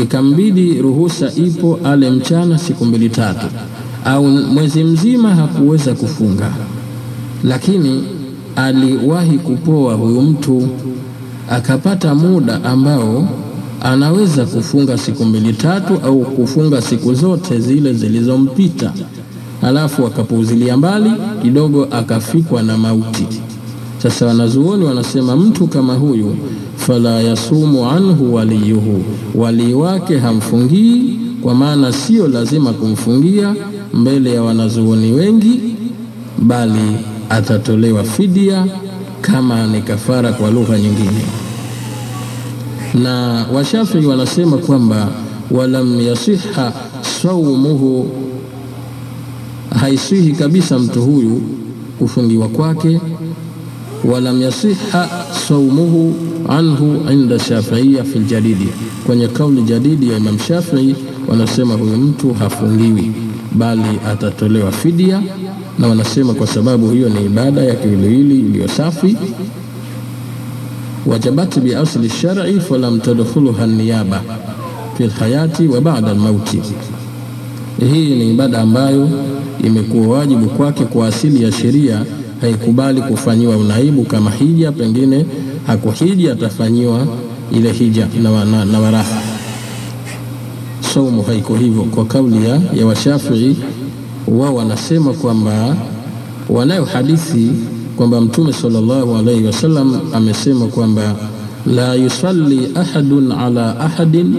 ikambidi 0.03 0.81
ruhusa 0.81 1.31
ipo 1.35 1.79
ale 1.83 2.09
mchana 2.11 2.57
siku 2.57 2.85
mbili 2.85 3.09
tatu, 3.09 3.45
au 4.05 4.27
mwezi 4.27 4.83
mzima 4.83 5.35
hakuweza 5.35 5.93
kufunga, 5.93 6.51
lakini 7.43 8.03
aliwahi 8.55 9.37
kupoa 9.37 9.93
huyu 9.93 10.21
mtu, 10.21 10.67
akapata 11.49 12.15
muda 12.15 12.63
ambao 12.63 13.27
anaweza 13.81 14.45
kufunga 14.45 14.97
siku 14.97 15.25
mbili 15.25 15.53
tatu 15.53 15.99
au 16.05 16.19
kufunga 16.21 16.81
siku 16.81 17.13
zote 17.13 17.59
zile 17.59 17.93
zilizompita, 17.93 18.93
alafu 19.61 20.05
akapuuzilia 20.07 20.77
mbali 20.77 21.11
kidogo, 21.41 21.87
akafikwa 21.91 22.63
na 22.63 22.77
mauti. 22.77 23.27
Sasa 24.03 24.25
wanazuoni 24.25 24.85
wanasema 24.85 25.35
mtu 25.35 25.67
kama 25.67 25.93
huyu, 25.93 26.35
fala 26.75 27.21
yasumu 27.21 27.89
anhu 27.89 28.33
waliyuhu, 28.33 29.03
walii 29.35 29.73
wake 29.73 30.17
hamfungii, 30.17 31.19
kwa 31.41 31.55
maana 31.55 31.93
sio 31.93 32.27
lazima 32.27 32.73
kumfungia 32.73 33.55
mbele 33.93 34.33
ya 34.33 34.43
wanazuoni 34.43 35.11
wengi, 35.11 35.59
bali 36.39 36.95
atatolewa 37.29 38.03
fidia 38.03 38.65
kama 39.21 39.67
ni 39.67 39.81
kafara 39.81 40.33
kwa 40.33 40.51
lugha 40.51 40.77
nyingine. 40.79 41.25
Na 42.93 43.45
Washafii 43.53 44.05
wanasema 44.05 44.57
kwamba 44.57 45.07
walam 45.51 46.01
yasiha 46.01 46.73
saumuhu, 47.21 48.09
haisihi 49.81 50.31
kabisa 50.31 50.79
mtu 50.79 51.01
huyu 51.01 51.41
kufungiwa 51.99 52.47
kwake 52.47 52.99
walam 54.05 54.41
yasiha 54.41 55.09
saumuhu 55.47 56.13
anhu 56.49 57.11
inda 57.11 57.39
Shafiia 57.39 58.03
fi 58.03 58.19
ljadidi, 58.19 58.67
kwenye 59.05 59.27
kauli 59.27 59.61
jadidi 59.61 60.09
ya 60.09 60.17
Imam 60.17 60.39
Shafii 60.39 60.95
wanasema 61.27 61.73
huyu 61.73 61.97
mtu 61.97 62.33
hafungiwi, 62.33 63.11
bali 63.51 63.99
atatolewa 64.07 64.71
fidia, 64.71 65.21
na 65.79 65.87
wanasema 65.87 66.33
kwa 66.33 66.47
sababu 66.47 66.89
hiyo 66.91 67.09
ni 67.09 67.25
ibada 67.25 67.61
ya 67.61 67.75
kiwiliwili 67.75 68.39
iliyo 68.39 68.67
safi. 68.67 69.17
wajabat 71.05 71.59
biasli 71.59 72.07
lshari 72.07 72.35
shar'i 72.35 72.59
falam 72.59 72.99
tadkhuluha 72.99 73.67
niyaba 73.67 74.21
fi 74.97 75.03
lhayati 75.07 75.67
wa 75.67 75.81
ba'da 75.81 76.07
almauti. 76.11 76.61
Hii 77.79 78.15
ni 78.15 78.31
ibada 78.31 78.61
ambayo 78.61 79.09
imekuwa 79.63 80.17
wajibu 80.17 80.45
kwake 80.45 80.85
kwa 80.85 81.07
asili 81.07 81.43
ya 81.43 81.51
sheria 81.51 82.05
haikubali 82.41 83.01
kufanyiwa 83.01 83.57
unaibu 83.57 84.03
kama 84.03 84.31
hija, 84.31 84.71
pengine 84.71 85.25
hakuhiji 85.67 86.29
atafanyiwa 86.29 87.07
ile 87.51 87.71
hija 87.71 88.07
na, 88.23 88.45
na, 88.45 88.65
na 88.65 88.79
waraha. 88.79 89.21
Saumu 90.93 91.21
haiko 91.21 91.55
hivyo 91.55 91.83
kwa 91.83 92.05
kauli 92.05 92.45
ya, 92.49 92.61
ya 92.73 92.85
Washafii. 92.85 93.55
Wao 94.27 94.55
wanasema 94.55 95.13
kwamba 95.13 95.75
wanayo 96.49 96.85
hadithi 96.85 97.51
kwamba 97.97 98.21
Mtume 98.21 98.53
sallallahu 98.53 99.15
alaihi 99.15 99.43
wasallam 99.45 99.99
amesema 100.13 100.65
kwamba 100.67 101.15
la 101.75 101.93
yusalli 101.95 102.69
ahadun 102.75 103.31
ala 103.31 103.79
ahadin 103.79 104.35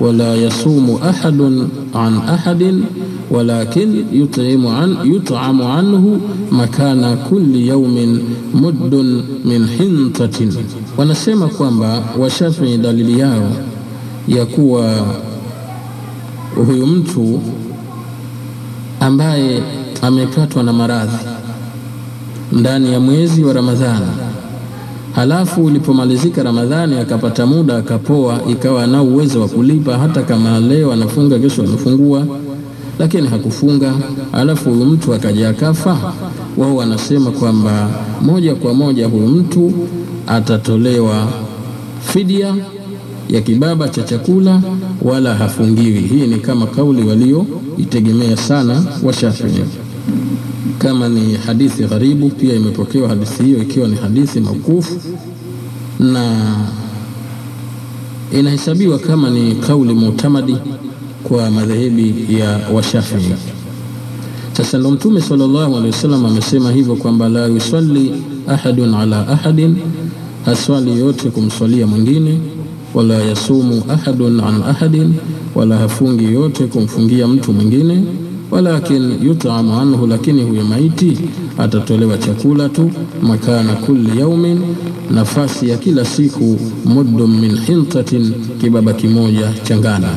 wala 0.00 0.24
yasumu 0.24 0.98
ahadun 1.04 1.68
an 1.96 2.14
ahadin 2.28 2.84
walakin 3.30 4.06
yut'imu 4.12 4.68
an, 4.70 4.96
yut'amu 5.04 5.64
anhu 5.64 6.20
makana 6.50 7.16
kulli 7.16 7.68
yaumin 7.68 8.20
muddun 8.54 9.22
min 9.44 9.66
hintatin. 9.66 10.52
Wanasema 10.96 11.48
kwamba 11.48 12.02
Washafii 12.18 12.78
dalili 12.78 13.18
yao 13.20 13.50
ya 14.28 14.46
kuwa 14.46 15.06
huyu 16.66 16.86
mtu 16.86 17.40
ambaye 19.00 19.62
amepatwa 20.02 20.62
na 20.62 20.72
maradhi 20.72 21.16
ndani 22.52 22.92
ya 22.92 23.00
mwezi 23.00 23.44
wa 23.44 23.52
Ramadhani, 23.52 24.06
halafu 25.16 25.64
ulipomalizika 25.64 26.42
Ramadhani 26.42 26.96
akapata 26.98 27.46
muda 27.46 27.76
akapoa, 27.76 28.40
ikawa 28.50 28.84
ana 28.84 29.02
uwezo 29.02 29.40
wa 29.40 29.48
kulipa, 29.48 29.98
hata 29.98 30.22
kama 30.22 30.60
leo 30.60 30.92
anafunga 30.92 31.38
kesho 31.38 31.62
anafungua 31.62 32.26
lakini 32.98 33.28
hakufunga, 33.28 33.94
Halafu 34.32 34.70
huyu 34.70 34.84
mtu 34.86 35.14
akaja 35.14 35.48
akafa. 35.48 36.12
Wao 36.56 36.76
wanasema 36.76 37.30
kwamba 37.30 37.88
moja 38.22 38.54
kwa 38.54 38.74
moja 38.74 39.06
huyu 39.06 39.26
mtu 39.26 39.72
atatolewa 40.26 41.28
fidia 42.00 42.54
ya 43.28 43.40
kibaba 43.40 43.88
cha 43.88 44.02
chakula, 44.02 44.60
wala 45.02 45.34
hafungiwi. 45.34 46.00
Hii 46.00 46.26
ni 46.26 46.36
kama 46.38 46.66
kauli 46.66 47.02
walioitegemea 47.08 48.36
sana 48.36 48.82
Washafii. 49.02 49.64
Kama 50.78 51.08
ni 51.08 51.34
hadithi 51.34 51.82
gharibu, 51.84 52.28
pia 52.30 52.54
imepokewa 52.54 53.08
hadithi 53.08 53.42
hiyo 53.42 53.62
ikiwa 53.62 53.88
ni 53.88 53.96
hadithi 53.96 54.40
maukufu 54.40 54.94
na 56.00 56.54
inahesabiwa 58.32 58.98
kama 58.98 59.30
ni 59.30 59.54
kauli 59.54 59.94
mutamadi 59.94 60.56
kwa 61.22 61.50
madhehebi 61.50 62.14
ya 62.40 62.60
Washafii. 62.74 63.34
Sasa 64.52 64.78
ndo 64.78 64.90
Mtume 64.90 65.20
sallallahu 65.20 65.76
amesema 66.26 66.72
hivyo 66.72 66.96
kwamba 66.96 67.28
la 67.28 67.46
yusalli 67.46 68.12
ahadun 68.48 68.94
ala 68.94 69.28
ahadin, 69.28 69.76
haswali 70.44 71.00
yote 71.00 71.30
kumswalia 71.30 71.86
mwingine, 71.86 72.40
wala 72.94 73.14
yasumu 73.14 73.82
ahadun 73.88 74.40
an 74.40 74.62
ahadin, 74.62 75.14
wala 75.54 75.76
hafungi 75.78 76.24
yote 76.34 76.66
kumfungia 76.66 77.28
mtu 77.28 77.52
mwingine, 77.52 78.04
walakin 78.50 79.18
yutamu 79.22 79.74
anhu, 79.80 80.06
lakini 80.06 80.42
huyo 80.42 80.64
maiti 80.64 81.18
atatolewa 81.58 82.18
chakula 82.18 82.68
tu, 82.68 82.90
makana 83.22 83.72
kulli 83.72 84.20
yaumin, 84.20 84.60
nafasi 85.10 85.68
ya 85.68 85.76
kila 85.76 86.04
siku, 86.04 86.58
muddun 86.84 87.30
min 87.40 87.56
hintatin, 87.58 88.32
kibaba 88.60 88.92
kimoja 88.92 89.52
cha 89.62 89.76
ngano. 89.76 90.08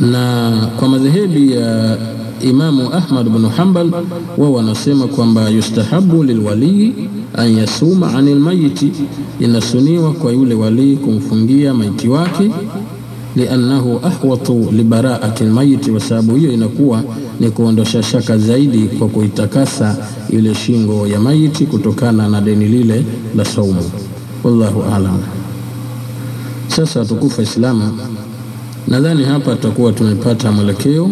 Na 0.00 0.52
kwa 0.78 0.88
madhehebi 0.88 1.52
ya 1.52 1.98
Imamu 2.42 2.92
Ahmad 2.94 3.28
bin 3.28 3.46
Hanbal, 3.48 3.90
wao 4.38 4.52
wanasema 4.52 5.06
kwamba 5.06 5.48
yustahabu 5.48 6.24
lilwalii 6.24 6.92
an 7.36 7.58
yasuma 7.58 8.14
anil 8.14 8.38
mayiti, 8.38 8.92
inasuniwa 9.40 10.12
kwa 10.12 10.32
yule 10.32 10.54
walii 10.54 10.96
kumfungia 10.96 11.74
maiti 11.74 12.08
wake 12.08 12.50
liannahu 13.36 14.00
ahwatu 14.02 14.68
libaraati 14.72 15.44
lmayiti, 15.44 15.90
kwa 15.90 16.00
sababu 16.00 16.34
hiyo 16.36 16.52
inakuwa 16.52 17.02
ni 17.40 17.50
kuondosha 17.50 18.02
shaka 18.02 18.38
zaidi 18.38 18.78
kwa 18.98 19.08
kuitakasa 19.08 19.96
ile 20.30 20.54
shingo 20.54 21.06
ya 21.06 21.20
maiti 21.20 21.66
kutokana 21.66 22.28
na 22.28 22.40
deni 22.40 22.64
lile 22.68 23.04
la 23.36 23.44
saumu. 23.44 23.90
Wallahu 24.44 24.82
alam. 24.94 25.18
Sasa 26.68 27.04
tukufa 27.04 27.42
Islamu, 27.42 27.98
nadhani 28.88 29.24
hapa 29.24 29.54
tutakuwa 29.54 29.92
tumepata 29.92 30.52
mwelekeo 30.52 31.10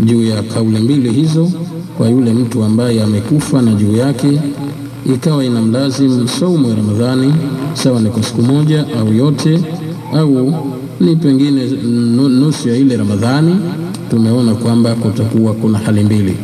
juu 0.00 0.22
ya 0.26 0.42
kauli 0.42 0.78
mbili 0.78 1.12
hizo, 1.12 1.50
kwa 1.98 2.08
yule 2.08 2.32
mtu 2.34 2.64
ambaye 2.64 3.02
amekufa 3.02 3.62
na 3.62 3.72
juu 3.74 3.96
yake 3.96 4.40
ikawa 5.14 5.44
ina 5.44 5.62
mlazimu 5.62 6.28
saumu 6.28 6.68
ya 6.68 6.74
Ramadhani, 6.76 7.34
sawa 7.74 8.00
ni 8.00 8.10
kwa 8.10 8.22
siku 8.22 8.42
moja 8.42 8.84
au 9.00 9.12
yote 9.14 9.60
au 10.14 10.54
ni 11.00 11.16
pengine 11.16 11.64
nusu 12.28 12.68
ya 12.68 12.76
ile 12.76 12.96
Ramadhani. 12.96 13.56
Tumeona 14.10 14.54
kwamba 14.54 14.94
kutakuwa 14.94 15.52
kuna 15.54 15.78
hali 15.78 16.04
mbili. 16.04 16.36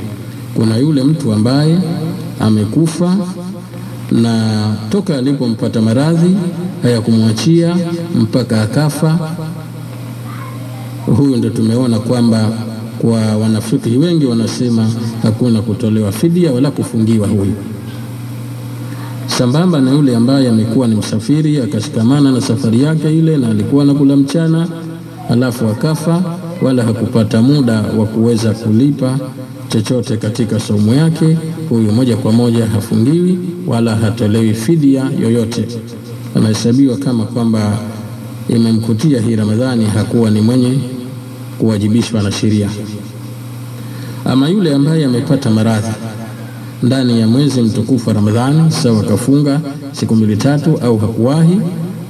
Kuna 0.54 0.76
yule 0.76 1.02
mtu 1.04 1.32
ambaye 1.32 1.78
amekufa 2.40 3.16
na 4.12 4.64
toka 4.90 5.18
alipompata 5.18 5.80
maradhi 5.82 6.36
hayakumwachia 6.82 7.76
mpaka 8.20 8.62
akafa. 8.62 9.18
Huyu 11.06 11.36
ndo 11.36 11.50
tumeona 11.50 11.98
kwamba 11.98 12.50
kwa 12.98 13.36
wanafikihi 13.36 13.96
wengi 13.98 14.26
wanasema 14.26 14.90
hakuna 15.22 15.62
kutolewa 15.62 16.12
fidia 16.12 16.52
wala 16.52 16.70
kufungiwa 16.70 17.28
huyu 17.28 17.52
sambamba 19.38 19.80
na 19.80 19.90
yule 19.92 20.16
ambaye 20.16 20.48
amekuwa 20.48 20.88
ni 20.88 20.94
msafiri 20.94 21.58
akashikamana 21.60 22.32
na 22.32 22.40
safari 22.40 22.82
yake 22.82 23.18
ile, 23.18 23.36
na 23.36 23.48
alikuwa 23.48 23.82
anakula 23.84 24.16
mchana 24.16 24.68
alafu 25.30 25.68
akafa, 25.68 26.22
wala 26.62 26.82
hakupata 26.82 27.42
muda 27.42 27.80
wa 27.82 28.06
kuweza 28.06 28.50
kulipa 28.52 29.18
chochote 29.68 30.16
katika 30.16 30.60
saumu 30.60 30.94
yake. 30.94 31.36
Huyu 31.68 31.92
moja 31.92 32.16
kwa 32.16 32.32
moja 32.32 32.66
hafungiwi 32.66 33.38
wala 33.66 33.96
hatolewi 33.96 34.54
fidia 34.54 35.10
yoyote, 35.22 35.68
anahesabiwa 36.36 36.96
kama 36.96 37.24
kwamba 37.24 37.78
imemkutia 38.48 39.20
hii 39.20 39.36
Ramadhani, 39.36 39.84
hakuwa 39.84 40.30
ni 40.30 40.40
mwenye 40.40 40.78
kuwajibishwa 41.58 42.22
na 42.22 42.32
sheria. 42.32 42.68
Ama 44.24 44.48
yule 44.48 44.74
ambaye 44.74 45.04
amepata 45.04 45.50
maradhi 45.50 45.92
ndani 46.82 47.20
ya 47.20 47.26
mwezi 47.26 47.62
mtukufu 47.62 48.08
wa 48.08 48.14
Ramadhani, 48.14 48.70
sawa 48.70 49.02
kafunga 49.02 49.60
siku 49.92 50.16
mbili 50.16 50.36
tatu, 50.36 50.78
au 50.82 50.98
hakuwahi, 50.98 51.60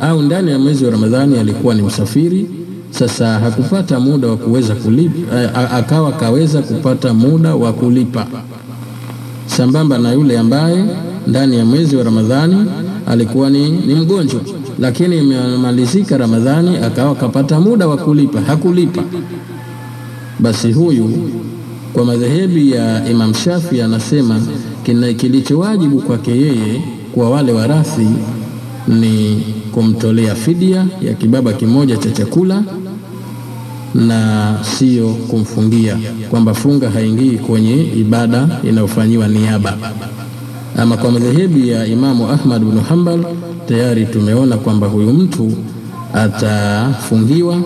au 0.00 0.22
ndani 0.22 0.50
ya 0.50 0.58
mwezi 0.58 0.84
wa 0.84 0.90
Ramadhani 0.90 1.38
alikuwa 1.38 1.74
ni 1.74 1.82
msafiri, 1.82 2.46
sasa 2.90 3.38
hakupata 3.38 4.00
muda 4.00 4.28
wa 4.28 4.36
kuweza 4.36 4.74
kulipa, 4.74 5.70
akawa 5.72 6.12
kaweza 6.12 6.62
kupata 6.62 7.14
muda 7.14 7.54
wa 7.54 7.72
kulipa, 7.72 8.26
sambamba 9.46 9.98
na 9.98 10.12
yule 10.12 10.38
ambaye 10.38 10.84
ndani 11.26 11.56
ya 11.58 11.64
mwezi 11.64 11.96
wa 11.96 12.02
Ramadhani 12.04 12.66
alikuwa 13.06 13.50
ni, 13.50 13.70
ni 13.70 13.94
mgonjwa, 13.94 14.40
lakini 14.78 15.18
imemalizika 15.18 16.16
Ramadhani 16.18 16.76
akawa 16.76 17.14
kapata 17.14 17.60
muda 17.60 17.88
wa 17.88 17.96
kulipa, 17.96 18.40
hakulipa, 18.40 19.02
basi 20.40 20.72
huyu 20.72 21.10
kwa 21.92 22.04
madhehebi 22.04 22.70
ya 22.72 23.08
Imam 23.10 23.34
Shafi 23.34 23.80
anasema 23.82 24.40
kilichowajibu 25.16 25.98
kwake 26.02 26.30
yeye 26.30 26.82
kwa 27.14 27.30
wale 27.30 27.52
warathi 27.52 28.06
ni 28.88 29.42
kumtolea 29.74 30.34
fidia 30.34 30.86
ya 31.02 31.14
kibaba 31.14 31.52
kimoja 31.52 31.96
cha 31.96 32.10
chakula 32.10 32.62
na 33.94 34.54
sio 34.62 35.08
kumfungia, 35.08 35.98
kwamba 36.30 36.54
funga 36.54 36.90
haingii 36.90 37.30
kwenye 37.38 37.82
ibada 37.96 38.48
inayofanyiwa 38.68 39.28
niaba. 39.28 39.78
Ama 40.76 40.96
kwa 40.96 41.10
madhehebi 41.12 41.68
ya 41.68 41.86
Imamu 41.86 42.28
Ahmad 42.30 42.64
bin 42.64 42.80
Hanbal 42.80 43.24
tayari 43.68 44.06
tumeona 44.06 44.56
kwamba 44.56 44.86
huyu 44.86 45.12
mtu 45.12 45.52
atafungiwa 46.14 47.56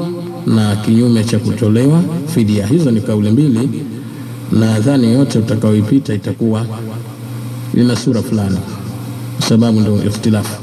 na 0.47 0.77
kinyume 0.77 1.25
cha 1.25 1.39
kutolewa 1.39 2.03
fidia. 2.27 2.67
Hizo 2.67 2.91
ni 2.91 3.01
kauli 3.01 3.31
mbili 3.31 3.69
nadhani 4.53 5.13
yote 5.13 5.39
utakaoipita 5.39 6.15
itakuwa 6.15 6.67
ina 7.75 7.97
sura 7.97 8.23
fulani, 8.23 8.59
kwa 9.39 9.47
sababu 9.49 9.81
ndio 9.81 10.05
ikhtilafu. 10.05 10.63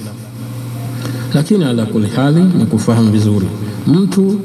Lakini 1.33 1.63
ala 1.65 1.85
kuli 1.85 2.07
hali 2.07 2.41
ni 2.43 2.65
kufahamu 2.65 3.11
vizuri, 3.11 3.47
mtu 3.87 4.39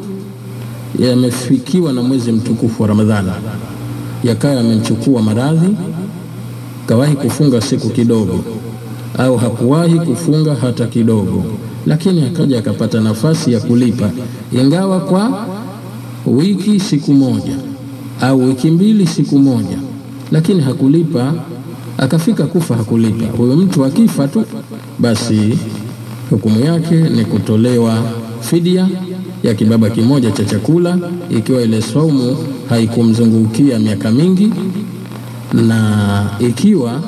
yamefikiwa 0.99 1.93
na 1.93 2.03
mwezi 2.03 2.33
mtukufu 2.33 2.83
wa 2.83 2.89
Ramadhani, 2.89 3.31
yakawa 4.25 4.55
yamemchukua 4.55 5.23
maradhi, 5.23 5.77
kawahi 6.87 7.15
kufunga 7.17 7.61
siku 7.61 7.89
kidogo, 7.91 8.41
au 9.19 9.37
hakuwahi 9.37 9.95
kufunga 10.01 10.55
hata 10.55 10.87
kidogo, 10.87 11.45
lakini 11.87 12.25
akaja 12.27 12.59
akapata 12.59 13.01
nafasi 13.01 13.53
ya 13.53 13.61
kulipa, 13.61 14.11
ingawa 14.53 15.01
kwa 15.01 15.47
wiki 16.27 16.81
siku 16.81 17.13
moja 17.15 17.57
au 18.21 18.45
wiki 18.49 18.71
mbili 18.71 19.07
siku 19.07 19.39
moja, 19.39 19.79
lakini 20.33 20.61
hakulipa, 20.61 21.35
akafika 21.99 22.47
kufa 22.47 22.77
hakulipa. 22.77 23.27
Huyo 23.37 23.57
mtu 23.57 23.85
akifa 23.85 24.29
tu, 24.29 24.45
basi 24.99 25.59
hukumu 26.31 26.61
yake 26.65 26.95
ni 26.95 27.25
kutolewa 27.25 28.03
fidia 28.41 28.89
ya 29.43 29.55
kibaba 29.55 29.91
kimoja 29.91 30.31
cha 30.31 30.45
chakula, 30.45 30.99
ikiwa 31.31 31.63
ile 31.63 31.83
saumu 31.83 32.37
haikumzungukia 32.69 33.79
miaka 33.79 34.11
mingi, 34.11 34.53
na 35.53 36.31
ikiwa 36.41 37.01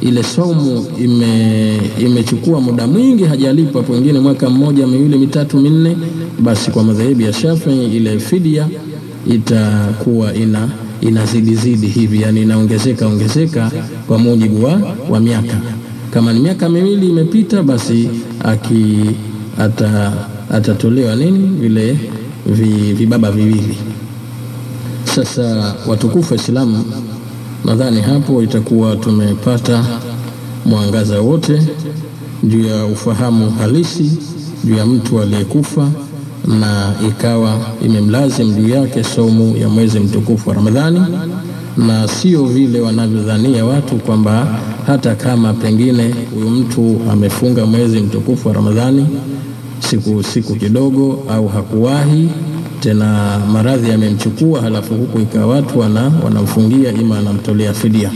ile 0.00 0.22
saumu 0.22 0.86
ime 0.98 1.76
imechukua 2.00 2.60
muda 2.60 2.86
mwingi 2.86 3.24
hajalipa, 3.24 3.82
pengine 3.82 4.18
mwaka 4.20 4.50
mmoja, 4.50 4.86
miwili, 4.86 5.18
mitatu, 5.18 5.56
minne, 5.60 5.96
basi 6.40 6.70
kwa 6.70 6.84
madhehebu 6.84 7.22
ya 7.22 7.32
Shafii 7.32 7.84
ile 7.96 8.18
fidia 8.18 8.68
itakuwa 9.26 10.34
ina 10.34 10.68
inazidizidi 11.00 11.86
hivi, 11.86 12.22
yani 12.22 12.42
inaongezeka 12.42 13.06
ongezeka 13.06 13.70
kwa 14.06 14.18
mujibu 14.18 14.64
wa, 14.64 14.80
wa 15.10 15.20
miaka. 15.20 15.56
Kama 16.10 16.32
ni 16.32 16.40
miaka 16.40 16.68
miwili 16.68 17.08
imepita, 17.08 17.62
basi 17.62 18.08
aki 18.44 18.96
ata, 19.58 20.12
atatolewa 20.50 21.16
nini 21.16 21.38
vile 21.60 21.98
vi, 22.46 22.92
vibaba 22.92 23.30
viwili. 23.32 23.76
Sasa 25.04 25.74
watukufu 25.86 26.34
wa 26.34 26.40
Islamu, 26.40 26.84
nadhani 27.64 28.00
hapo 28.00 28.42
itakuwa 28.42 28.96
tumepata 28.96 29.84
mwangaza 30.64 31.20
wote 31.20 31.62
juu 32.42 32.64
ya 32.66 32.84
ufahamu 32.84 33.50
halisi 33.50 34.18
juu 34.64 34.74
ya 34.76 34.86
mtu 34.86 35.20
aliyekufa 35.20 35.90
na 36.46 36.94
ikawa 37.08 37.58
imemlazim 37.84 38.54
juu 38.54 38.68
yake 38.68 39.04
saumu 39.04 39.56
ya 39.56 39.68
mwezi 39.68 40.00
mtukufu 40.00 40.48
wa 40.48 40.54
Ramadhani, 40.54 41.00
na 41.76 42.08
sio 42.08 42.44
vile 42.44 42.80
wanavyodhania 42.80 43.64
watu 43.64 43.96
kwamba 43.96 44.58
hata 44.86 45.14
kama 45.14 45.52
pengine 45.52 46.14
huyu 46.34 46.50
mtu 46.50 47.00
amefunga 47.12 47.66
mwezi 47.66 48.00
mtukufu 48.00 48.48
wa 48.48 48.54
Ramadhani 48.54 49.06
siku 49.80 50.22
siku 50.22 50.54
kidogo, 50.54 51.24
au 51.30 51.48
hakuwahi 51.48 52.28
tena, 52.80 53.38
maradhi 53.52 53.90
yamemchukua, 53.90 54.60
halafu 54.62 54.94
huku 54.94 55.18
ikawa 55.20 55.46
watu 55.54 55.78
wana, 55.78 56.12
wanamfungia 56.24 56.92
ima 56.92 57.18
anamtolea 57.18 57.72
fidia. 57.74 58.10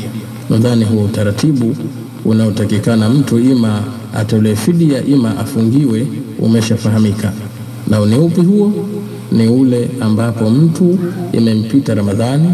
Nadhani 0.51 0.85
huo 0.85 1.03
utaratibu 1.05 1.77
unaotakikana 2.25 3.09
mtu 3.11 3.39
ima 3.39 3.83
atolee 4.15 4.55
fidia 4.55 5.05
ima 5.05 5.39
afungiwe 5.39 6.07
umeshafahamika 6.39 7.33
na 7.89 8.07
ni 8.07 8.17
upi 8.19 8.41
huo? 8.41 8.73
Ni 9.33 9.49
ule 9.49 9.91
ambapo 10.01 10.51
mtu 10.51 10.99
imempita 11.33 11.95
Ramadhani 11.95 12.51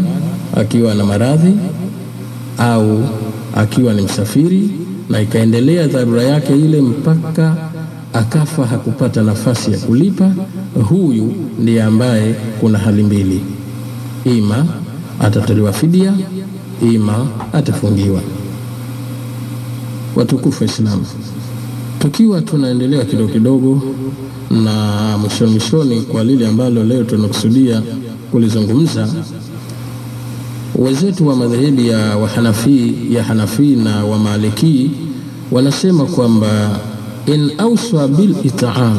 akiwa 0.55 0.93
na 0.95 1.05
maradhi 1.05 1.53
au 2.57 3.03
akiwa 3.55 3.93
ni 3.93 4.01
msafiri 4.01 4.69
na 5.09 5.21
ikaendelea 5.21 5.87
dharura 5.87 6.23
yake 6.23 6.53
ile 6.55 6.81
mpaka 6.81 7.55
akafa, 8.13 8.65
hakupata 8.65 9.21
nafasi 9.23 9.71
ya 9.71 9.77
kulipa. 9.77 10.31
Huyu 10.89 11.33
ndiye 11.59 11.83
ambaye 11.83 12.35
kuna 12.59 12.77
hali 12.79 13.03
mbili, 13.03 13.41
ima 14.25 14.65
atatolewa 15.19 15.73
fidia, 15.73 16.13
ima 16.93 17.27
atafungiwa. 17.53 18.21
Watukufu 20.15 20.63
wa 20.63 20.69
Islamu, 20.69 21.05
tukiwa 22.03 22.41
tunaendelea 22.41 23.05
kidogo 23.05 23.33
kidogo 23.33 23.81
na 24.63 25.17
mwishoni 25.17 25.51
mwishoni 25.51 26.01
kwa 26.01 26.23
lile 26.23 26.47
ambalo 26.47 26.83
leo 26.83 27.03
tunakusudia 27.03 27.81
kulizungumza, 28.31 29.07
wenzetu 30.75 31.27
wa 31.27 31.35
madhehebi 31.35 31.87
ya 31.87 32.17
Wahanafi 32.17 32.93
ya 33.11 33.23
Hanafi 33.23 33.75
na 33.75 34.05
wamalikii 34.05 34.91
wanasema 35.51 36.05
kwamba 36.05 36.79
in 37.25 37.51
auswa 37.57 38.07
bil 38.07 38.35
itaam, 38.43 38.97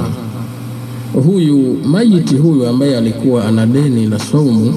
huyu 1.27 1.79
mayiti 1.85 2.35
huyu 2.37 2.67
ambaye 2.67 2.97
alikuwa 2.99 3.45
ana 3.45 3.67
deni 3.67 4.07
la 4.07 4.19
saumu, 4.19 4.75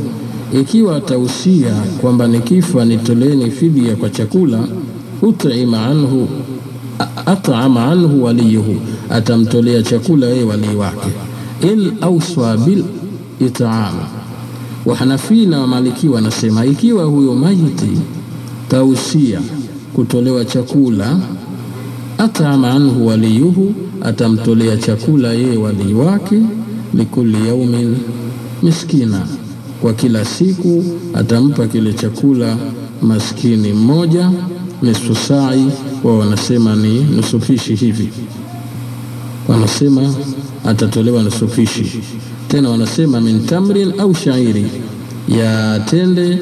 ikiwa 0.61 0.95
atahusia 0.95 1.73
kwamba 2.01 2.27
nikifa 2.27 2.85
nitoleeni 2.85 3.51
fidia 3.51 3.95
kwa 3.95 4.09
chakula, 4.09 4.67
utima 5.21 5.85
anhu 5.85 6.27
at'ama 7.25 7.85
anhu 7.85 8.23
waliyuhu, 8.23 8.75
atamtolea 9.09 9.83
chakula 9.83 10.27
yeye 10.27 10.43
walii 10.43 10.75
wake. 10.75 11.09
il 11.61 11.93
auswa 12.01 12.57
bil 12.57 12.83
it'am. 13.39 13.93
Wahanafi 14.85 15.45
na 15.45 15.59
Wamaliki 15.59 16.07
wanasema 16.09 16.65
ikiwa 16.65 17.03
huyo 17.03 17.35
maiti 17.35 17.91
tausia 18.67 19.41
kutolewa 19.93 20.45
chakula 20.45 21.19
atama 22.17 22.71
anhu 22.71 23.07
waliyuhu, 23.07 23.73
atamtolea 24.03 24.77
chakula 24.77 25.33
yeye 25.33 25.57
walii 25.57 25.93
wake. 25.93 26.41
likuli 26.93 27.47
yaumin 27.47 27.97
miskina, 28.63 29.27
kwa 29.81 29.93
kila 29.93 30.25
siku 30.25 30.83
atampa 31.13 31.67
kile 31.67 31.93
chakula 31.93 32.57
maskini 33.01 33.73
mmoja. 33.73 34.31
Nisfu 34.81 35.15
sai, 35.15 35.65
wao 36.03 36.17
wanasema 36.17 36.75
ni 36.75 37.03
nusu 37.03 37.39
fishi 37.41 37.75
hivi, 37.75 38.09
wanasema 39.47 40.13
atatolewa 40.65 41.23
nusu 41.23 41.47
fishi. 41.47 41.99
Tena 42.47 42.69
wanasema 42.69 43.21
min 43.21 43.45
tamrin 43.45 43.93
au 43.99 44.15
shairi, 44.15 44.65
ya 45.27 45.79
tende 45.79 46.39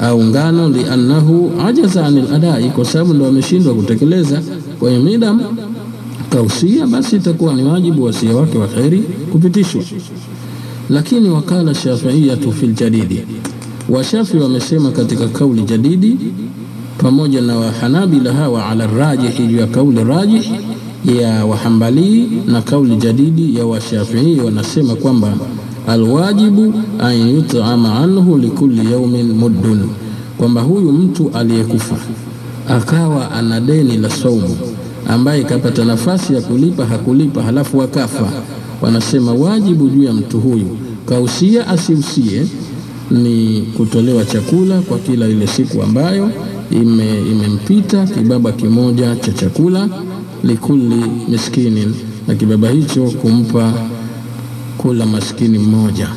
au 0.00 0.24
ngano, 0.24 0.68
liannahu 0.68 1.52
ajaza 1.66 2.06
anil 2.06 2.34
adai, 2.34 2.70
kwa 2.70 2.84
sababu 2.84 3.14
ndo 3.14 3.26
ameshindwa 3.26 3.74
kutekeleza 3.74 4.42
kwa 4.78 4.90
hiyo 4.90 5.02
midam 5.02 5.40
kausia, 6.30 6.86
basi 6.86 7.16
itakuwa 7.16 7.54
ni 7.54 7.62
wajibu 7.62 8.02
wasia 8.04 8.36
wake 8.36 8.58
wa 8.58 8.66
kheri 8.68 8.98
kupitishwa. 9.32 9.82
Lakini 10.90 11.28
wakala 11.28 11.74
shafiiyatu 11.74 12.52
fil 12.52 12.74
jadidi, 12.74 13.20
washafi 13.88 14.36
wamesema 14.36 14.90
katika 14.90 15.28
kauli 15.28 15.62
jadidi, 15.62 16.16
pamoja 16.98 17.40
na 17.40 17.56
wahanabila 17.56 18.32
hawa 18.32 18.66
ala 18.66 18.86
rajihi, 18.86 19.46
juu 19.46 19.56
ya 19.58 19.66
kauli 19.66 20.04
rajihi 20.04 20.52
ya 21.20 21.44
wahambali 21.46 22.28
na 22.46 22.62
kauli 22.62 22.96
jadidi 22.96 23.58
ya 23.58 23.66
washafii, 23.66 24.40
wanasema 24.40 24.94
kwamba 24.94 25.32
alwajibu 25.88 26.74
an 26.98 27.28
yut'ama 27.30 27.94
anhu 27.98 28.38
likulli 28.38 28.92
yaumin 28.92 29.32
muddun, 29.32 29.88
kwamba 30.38 30.60
huyu 30.62 30.92
mtu 30.92 31.30
aliyekufa 31.34 31.96
akawa 32.68 33.30
ana 33.32 33.60
deni 33.60 33.96
la 33.96 34.10
saumu 34.10 34.56
ambaye 35.08 35.44
kapata 35.44 35.84
nafasi 35.84 36.34
ya 36.34 36.40
kulipa 36.40 36.86
hakulipa, 36.86 37.42
halafu 37.42 37.82
akafa, 37.82 38.32
wanasema 38.82 39.32
wajibu 39.32 39.88
juu 39.88 40.02
ya 40.02 40.12
mtu 40.12 40.40
huyu 40.40 40.76
kausia 41.06 41.66
asiusie 41.68 42.46
ni 43.10 43.62
kutolewa 43.76 44.24
chakula 44.24 44.80
kwa 44.80 44.98
kila 44.98 45.26
ile 45.28 45.46
siku 45.46 45.82
ambayo 45.82 46.30
ime, 46.70 47.20
imempita 47.30 48.06
kibaba 48.06 48.52
kimoja 48.52 49.16
cha 49.16 49.32
chakula 49.32 49.88
likuli 50.44 51.04
miskinin, 51.28 51.94
na 52.28 52.34
kibaba 52.34 52.68
hicho 52.70 53.02
kumpa 53.10 53.72
kula 54.78 55.06
maskini 55.06 55.58
mmoja. 55.58 56.08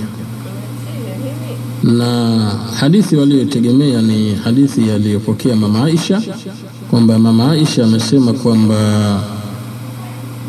Na 1.83 2.39
hadithi 2.79 3.15
waliotegemea 3.15 4.01
ni 4.01 4.35
hadithi 4.35 4.91
aliyopokea 4.91 5.55
mama 5.55 5.83
Aisha 5.85 6.21
kwamba 6.89 7.19
mama 7.19 7.51
Aisha 7.51 7.83
amesema 7.83 8.33
kwamba 8.33 8.75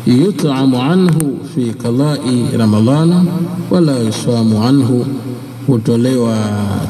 yutamu 0.07 0.81
anhu 0.81 1.39
fi 1.55 1.65
qadai 1.65 2.57
Ramadhana 2.57 3.23
wala 3.71 3.99
yusamu 3.99 4.63
anhu, 4.63 5.05
hutolewa 5.67 6.37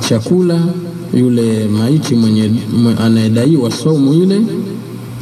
chakula 0.10 0.60
yule 1.14 1.68
maiti 1.68 2.16
mwenye 2.16 2.52
anayedaiwa 3.00 3.72
saumu 3.72 4.14
ile 4.14 4.42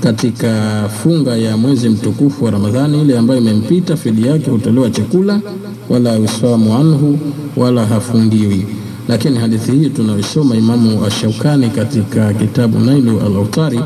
katika 0.02 0.84
funga 1.04 1.36
ya 1.38 1.58
mwezi 1.58 1.89
mtukufu 1.89 2.46
wa 2.46 2.52
Ramadhani 2.52 3.02
ile 3.02 3.18
ambayo 3.18 3.39
imempita, 3.42 3.98
fidia 3.98 4.32
yake 4.32 4.52
hutolewa 4.52 4.89
chakula, 4.89 5.42
wala 5.89 6.16
yusamu 6.16 6.76
anhu, 6.78 7.20
wala 7.58 7.86
hafungiwi 7.86 8.66
lakini 9.08 9.38
hadithi 9.38 9.72
hii 9.72 9.89
tunaisoma 9.89 10.56
Imamu 10.56 11.06
Ashaukani 11.06 11.70
katika 11.70 12.34
kitabu 12.34 12.80
Nailu 12.80 13.20
al-Autari 13.22 13.80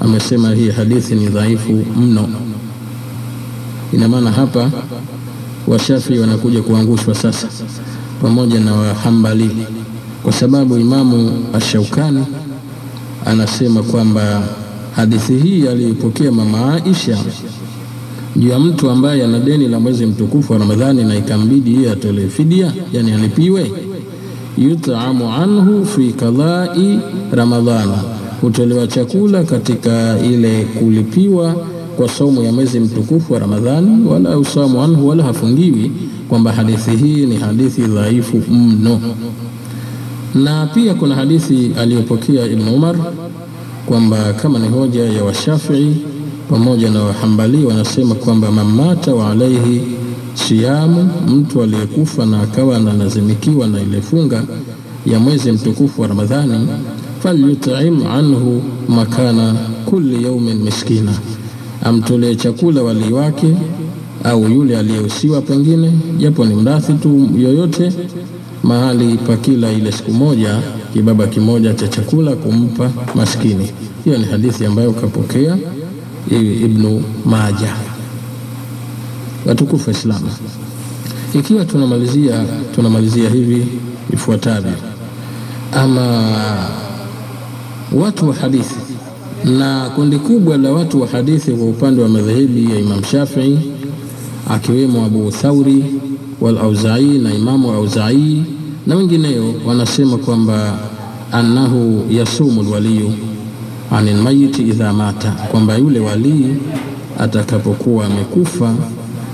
amesema 0.00 0.54
hii 0.54 0.70
hadithi 0.70 1.14
ni 1.14 1.26
dhaifu 1.26 1.72
mno. 1.96 2.28
Ina 3.92 4.08
maana 4.08 4.30
hapa 4.32 4.70
washafii 5.66 6.18
wanakuja 6.18 6.62
kuangushwa 6.62 7.14
sasa 7.14 7.48
pamoja 8.22 8.60
na 8.60 8.72
Wahambali, 8.74 9.50
kwa 10.22 10.32
sababu 10.32 10.78
Imamu 10.78 11.32
Ashaukani 11.54 12.24
anasema 13.26 13.82
kwamba 13.82 14.42
hadithi 14.96 15.36
hii 15.36 15.66
aliyoipokea 15.68 16.32
mama 16.32 16.74
Aisha 16.84 17.18
juu 18.36 18.48
ya 18.48 18.58
mtu 18.58 18.90
ambaye 18.90 19.24
ana 19.24 19.38
deni 19.40 19.68
la 19.68 19.80
mwezi 19.80 20.06
mtukufu 20.06 20.52
wa 20.52 20.58
Ramadhani 20.58 21.04
na 21.04 21.16
ikambidi 21.16 21.74
yeye 21.74 21.90
atolee 21.90 22.28
fidia, 22.28 22.72
yani 22.92 23.12
alipiwe 23.12 23.70
yutamu 24.58 25.32
anhu 25.32 25.86
fi 25.86 26.12
kadhai 26.12 26.98
Ramadhana, 27.32 27.98
hutolewa 28.40 28.86
chakula 28.86 29.44
katika 29.44 30.18
ile 30.18 30.64
kulipiwa 30.64 31.54
kwa 31.96 32.08
saumu 32.08 32.42
ya 32.42 32.52
mwezi 32.52 32.80
mtukufu 32.80 33.32
wa 33.32 33.38
Ramadhani, 33.38 34.06
wala 34.08 34.38
usamu 34.38 34.82
anhu, 34.82 35.08
wala 35.08 35.22
hafungiwi, 35.24 35.92
kwamba 36.28 36.52
hadithi 36.52 36.90
hii 36.90 37.26
ni 37.26 37.36
hadithi 37.36 37.82
dhaifu 37.82 38.36
mno. 38.52 39.00
Na 40.34 40.66
pia 40.66 40.94
kuna 40.94 41.14
hadithi 41.14 41.70
aliyopokea 41.78 42.46
Ibn 42.46 42.68
Umar 42.68 42.96
kwamba 43.86 44.32
kama 44.32 44.58
ni 44.58 44.68
hoja 44.68 45.04
ya 45.04 45.24
Washafii 45.24 45.96
pamoja 46.50 46.90
na 46.90 47.02
Wahambali, 47.02 47.64
wanasema 47.64 48.14
kwamba 48.14 48.52
mamata 48.52 49.14
wa 49.14 49.30
alaihi 49.30 49.82
siyamu, 50.34 51.10
mtu 51.28 51.62
aliyekufa 51.62 52.26
na 52.26 52.40
akawa 52.42 52.76
analazimikiwa 52.76 53.66
na 53.68 53.80
ile 53.82 54.00
funga 54.00 54.44
ya 55.06 55.18
mwezi 55.20 55.52
mtukufu 55.52 56.02
wa 56.02 56.08
Ramadhani, 56.08 56.68
falyutim 57.22 58.06
anhu 58.06 58.62
makana 58.88 59.54
kulli 59.84 60.24
yaumin 60.24 60.56
miskina, 60.62 61.12
amtolee 61.82 62.34
chakula 62.34 62.82
walii 62.82 63.12
wake 63.12 63.54
au 64.24 64.44
yule 64.50 64.78
aliyehusiwa, 64.78 65.40
pengine 65.42 65.92
japo 66.18 66.44
ni 66.44 66.54
mrathi 66.54 66.92
tu 66.92 67.28
yoyote, 67.38 67.92
mahali 68.72 69.18
pa 69.18 69.36
kila 69.36 69.72
ile 69.72 69.92
siku 69.92 70.10
moja 70.12 70.58
kibaba 70.92 71.26
kimoja 71.26 71.74
cha 71.74 71.88
chakula 71.88 72.32
kumpa 72.36 72.90
maskini. 73.14 73.70
Hiyo 74.04 74.18
ni 74.18 74.24
hadithi 74.24 74.66
ambayo 74.66 74.92
kapokea 74.92 75.58
Ibnu 76.64 77.02
Maja 77.24 77.74
Watukufu 79.46 79.90
Waislamu, 79.90 80.30
ikiwa 81.34 81.64
tunamalizia 81.64 82.44
tunamalizia 82.74 83.30
hivi 83.30 83.66
ifuatavyo. 84.12 84.72
Ama 85.72 86.22
watu 87.92 88.28
wa 88.28 88.34
hadithi 88.34 88.74
na 89.44 89.90
kundi 89.94 90.16
kubwa 90.18 90.56
la 90.56 90.72
watu 90.72 91.00
wa 91.00 91.08
hadithi 91.08 91.50
kwa 91.52 91.66
upande 91.66 92.02
wa 92.02 92.08
madhehebi 92.08 92.70
ya 92.70 92.78
Imam 92.78 93.04
Shafii 93.04 93.58
akiwemo 94.50 95.04
Abu 95.06 95.30
Thauri 95.30 95.84
wal 96.40 96.58
Auzai 96.58 97.04
na 97.18 97.34
Imamu 97.34 97.70
Auzai 97.72 98.42
na 98.86 98.96
wengineo 98.96 99.54
wanasema 99.66 100.16
kwamba 100.18 100.78
annahu 101.32 102.04
yasumu 102.10 102.62
lwaliyu 102.62 103.12
anil 103.90 104.16
mayiti 104.16 104.62
idha 104.62 104.92
mata, 104.92 105.30
kwamba 105.30 105.76
yule 105.76 106.00
walii 106.00 106.46
atakapokuwa 107.18 108.06
amekufa 108.06 108.74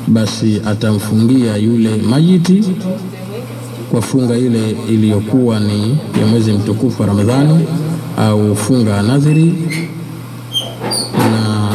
basi 0.09 0.61
atamfungia 0.66 1.57
yule 1.57 1.96
mayiti 2.11 2.64
kwa 3.90 4.03
funga 4.03 4.36
ile 4.38 4.76
iliyokuwa 4.88 5.61
ni 5.61 5.99
ya 6.20 6.26
mwezi 6.26 6.53
mtukufu 6.53 7.03
wa 7.03 7.09
Ramadhani 7.09 7.64
au 8.18 8.57
funga 8.57 9.03
nadhiri, 9.03 9.55
na 11.18 11.68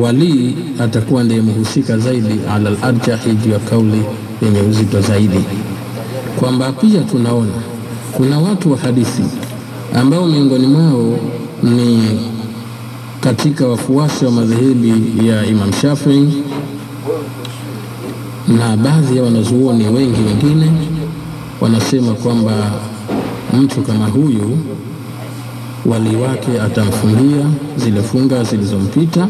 walii 0.00 0.54
atakuwa 0.80 1.24
ndiye 1.24 1.40
mhusika 1.42 1.98
zaidi 1.98 2.34
ala 2.50 2.70
al-arjahi, 2.70 3.32
juu 3.32 3.50
ya 3.50 3.58
kauli 3.58 4.02
yenye 4.42 4.60
uzito 4.60 5.00
zaidi, 5.00 5.40
kwamba 6.40 6.72
pia 6.72 7.00
tunaona 7.00 7.52
kuna 8.12 8.38
watu 8.38 8.72
wa 8.72 8.78
hadithi 8.78 9.22
ambao 9.94 10.26
miongoni 10.26 10.66
mwao 10.66 11.18
ni 11.62 12.02
katika 13.20 13.66
wafuasi 13.68 14.24
wa 14.24 14.30
madhehebi 14.30 14.92
ya 15.28 15.46
Imam 15.46 15.72
Shafii 15.72 16.28
na 18.58 18.76
baadhi 18.76 19.16
ya 19.16 19.22
wanazuoni 19.22 19.84
wengi 19.88 20.20
wengine 20.20 20.72
wanasema 21.60 22.12
kwamba 22.14 22.70
mtu 23.60 23.80
kama 23.82 24.06
huyu 24.06 24.58
wali 25.86 26.16
wake 26.16 26.60
atamfungia 26.60 27.46
zile 27.76 28.02
funga 28.02 28.44
zilizompita, 28.44 29.28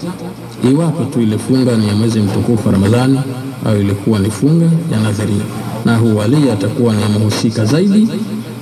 iwapo 0.72 1.04
tu 1.04 1.20
ile 1.20 1.38
funga 1.38 1.76
ni 1.76 1.88
ya 1.88 1.94
mwezi 1.94 2.20
mtukufu 2.20 2.70
Ramadhani 2.70 3.20
au 3.66 3.80
ilikuwa 3.80 4.18
ni 4.18 4.30
funga 4.30 4.66
ya 4.92 5.00
nadhiri, 5.00 5.40
na 5.84 5.96
huu 5.96 6.16
walii 6.16 6.50
atakuwa 6.52 6.94
ni 6.94 7.04
mhusika 7.18 7.64
zaidi, 7.64 8.08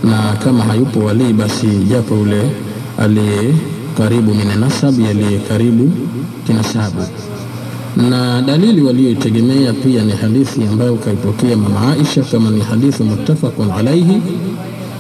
na 0.05 0.33
kama 0.45 0.65
hayupo 0.65 1.01
walii, 1.01 1.33
basi 1.33 1.67
japo 1.67 2.15
yule 2.15 2.51
aliye 2.99 3.55
karibu 3.99 4.35
min 4.35 4.59
nasabi, 4.61 5.07
aliye 5.07 5.39
karibu 5.39 5.93
kinasabu. 6.47 7.03
Na 8.11 8.43
dalili 8.43 8.83
walioitegemea 8.83 9.73
pia 9.73 10.03
ni 10.05 10.13
hadithi 10.13 10.63
ambayo 10.71 10.95
kaipokea 10.97 11.57
mama 11.57 11.93
Aisha, 11.93 12.23
kama 12.23 12.51
ni 12.51 12.61
hadithi 12.61 13.03
muttafaqun 13.03 13.71
alaihi 13.71 14.23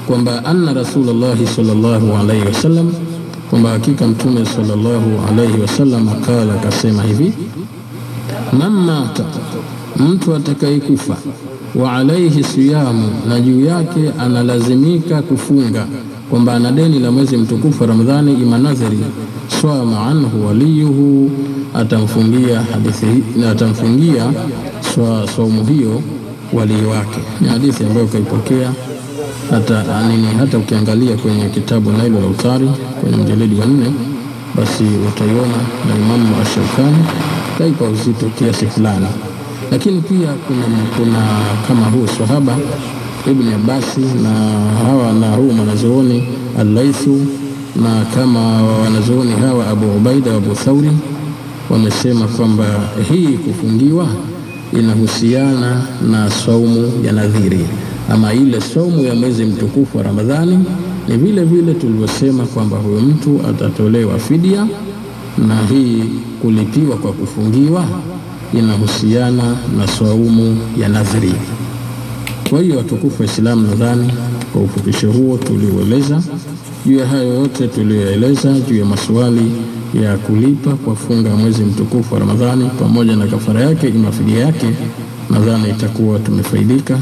kwamba 0.06 0.44
anna 0.44 0.72
Rasulullahi 0.74 1.46
sallallahu 1.46 2.16
alaihi 2.16 2.44
wasallam, 2.46 2.92
kwamba 3.50 3.70
hakika 3.70 4.06
Mtume 4.06 4.46
sallallahu 4.46 5.10
alaihi 5.28 5.60
wasallam 5.60 6.08
akala, 6.08 6.54
akasema 6.54 7.02
hivi 7.02 7.32
man 8.58 8.72
mata, 8.72 9.24
mtu 9.96 10.34
atakayekufa, 10.34 11.16
wa 11.76 11.92
alaihi 11.92 12.44
siyamu, 12.44 13.08
na 13.28 13.40
juu 13.40 13.64
yake 13.64 14.00
analazimika 14.20 15.22
kufunga, 15.22 15.86
kwamba 16.30 16.54
ana 16.54 16.72
deni 16.72 16.98
la 16.98 17.10
mwezi 17.10 17.36
mtukufu 17.36 17.82
wa 17.82 17.88
Ramadhani, 17.88 18.32
ima 18.32 18.58
nadhiri, 18.58 18.98
swama 19.60 20.06
anhu 20.06 20.46
waliyuhu, 20.46 21.30
atamfungia 21.74 22.60
hadithi, 22.62 23.22
atamfungia 23.50 24.32
saumu 25.36 25.64
hiyo 25.66 26.02
walii 26.52 26.84
wake. 26.84 27.20
Ni 27.40 27.48
hadithi 27.48 27.84
ambayo 27.84 28.06
kaipokea 28.06 28.72
hata 29.50 30.08
nini, 30.08 30.26
hata 30.38 30.58
ukiangalia 30.58 31.16
kwenye 31.16 31.48
kitabu 31.48 31.92
Nailul 31.92 32.22
Autari 32.24 32.68
kwenye 33.00 33.16
mjeledi 33.16 33.60
wa 33.60 33.66
nne, 33.66 33.92
basi 34.56 34.84
utaiona 35.08 35.56
na 35.88 35.94
Imamu 35.96 36.36
Ashaukani 36.42 37.04
kaipa 37.58 37.84
uzito 37.84 38.26
kiasi 38.38 38.66
fulani, 38.66 39.06
lakini 39.70 40.00
pia 40.00 40.28
kuna, 40.46 40.66
kuna 40.96 41.26
kama 41.68 41.86
huu 41.86 42.06
sahaba 42.18 42.56
Ibni 43.30 43.54
Abbasi 43.54 44.00
na 44.00 44.30
hawa 44.86 45.12
na 45.12 45.30
huu 45.36 45.52
mwanazuoni 45.52 46.28
Allaithu 46.60 47.26
na 47.82 48.04
kama 48.14 48.62
wanazuoni 48.62 49.32
hawa 49.32 49.66
Abu 49.68 49.86
Ubaida 49.96 50.34
Abu 50.36 50.54
Thauri 50.54 50.90
wamesema 51.70 52.26
kwamba 52.28 52.64
hii 53.12 53.28
kufungiwa 53.38 54.06
inahusiana 54.72 55.82
na 56.10 56.30
saumu 56.30 56.92
ya 57.04 57.12
nadhiri. 57.12 57.66
Ama 58.10 58.34
ile 58.34 58.60
somu 58.60 59.04
ya 59.04 59.14
mwezi 59.14 59.44
mtukufu 59.44 59.96
wa 59.98 60.02
Ramadhani 60.04 60.64
ni 61.08 61.16
vile 61.16 61.44
vile 61.44 61.74
tulivyosema 61.74 62.44
kwamba 62.46 62.76
huyo 62.76 63.00
mtu 63.00 63.40
atatolewa 63.50 64.18
fidia, 64.18 64.66
na 65.48 65.66
hii 65.70 66.02
kulipiwa 66.42 66.96
kwa 66.96 67.12
kufungiwa 67.12 67.84
inahusiana 68.54 69.56
na 69.78 69.88
saumu 69.88 70.58
ya 70.80 70.88
nadhiri. 70.88 71.32
Kwa 72.50 72.60
hiyo 72.60 72.76
watukufu 72.76 73.22
wa 73.22 73.28
Islamu, 73.28 73.66
nadhani 73.68 74.12
kwa 74.52 74.62
ufupisho 74.62 75.12
huo 75.12 75.36
tuliueleza 75.38 76.22
juu 76.86 76.98
ya 76.98 77.06
hayo 77.06 77.34
yote 77.34 77.68
tuliyoeleza 77.68 78.52
juu 78.60 78.76
ya 78.78 78.84
maswali 78.84 79.52
ya 80.02 80.16
kulipa 80.16 80.70
kwa 80.70 80.96
funga 80.96 81.30
mwezi 81.30 81.62
mtukufu 81.64 82.14
wa 82.14 82.20
Ramadhani 82.20 82.70
pamoja 82.80 83.16
na 83.16 83.26
kafara 83.26 83.60
yake 83.60 83.88
ima 83.88 84.12
fidia 84.12 84.38
yake, 84.38 84.66
nadhani 85.30 85.70
itakuwa 85.70 86.18
tumefaidika 86.18 86.98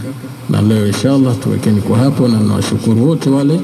na 0.51 0.63
leo 0.63 0.87
inshallah 0.87 1.35
tuwekeni 1.43 1.81
kwa 1.81 1.99
hapo, 1.99 2.29
na 2.29 2.41
nawashukuru 2.41 3.09
wote 3.09 3.31
wale 3.31 3.61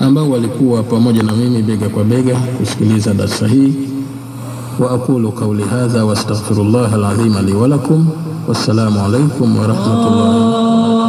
ambao 0.00 0.30
walikuwa 0.30 0.82
pamoja 0.82 1.22
na 1.22 1.32
mimi 1.32 1.62
bega 1.62 1.88
kwa 1.88 2.04
bega 2.04 2.34
kusikiliza 2.34 3.14
darsa 3.14 3.48
hii. 3.48 3.72
وأقول 4.78 5.30
قولي 5.30 5.64
هذا 5.64 6.02
وأستغفر 6.02 6.62
الله 6.62 6.94
العظيم 6.94 7.38
لي 7.38 7.52
ولكم 7.52 8.06
والسلام 8.48 8.98
عليكم 8.98 9.56
ورحمة 9.58 10.02
الله. 10.08 11.01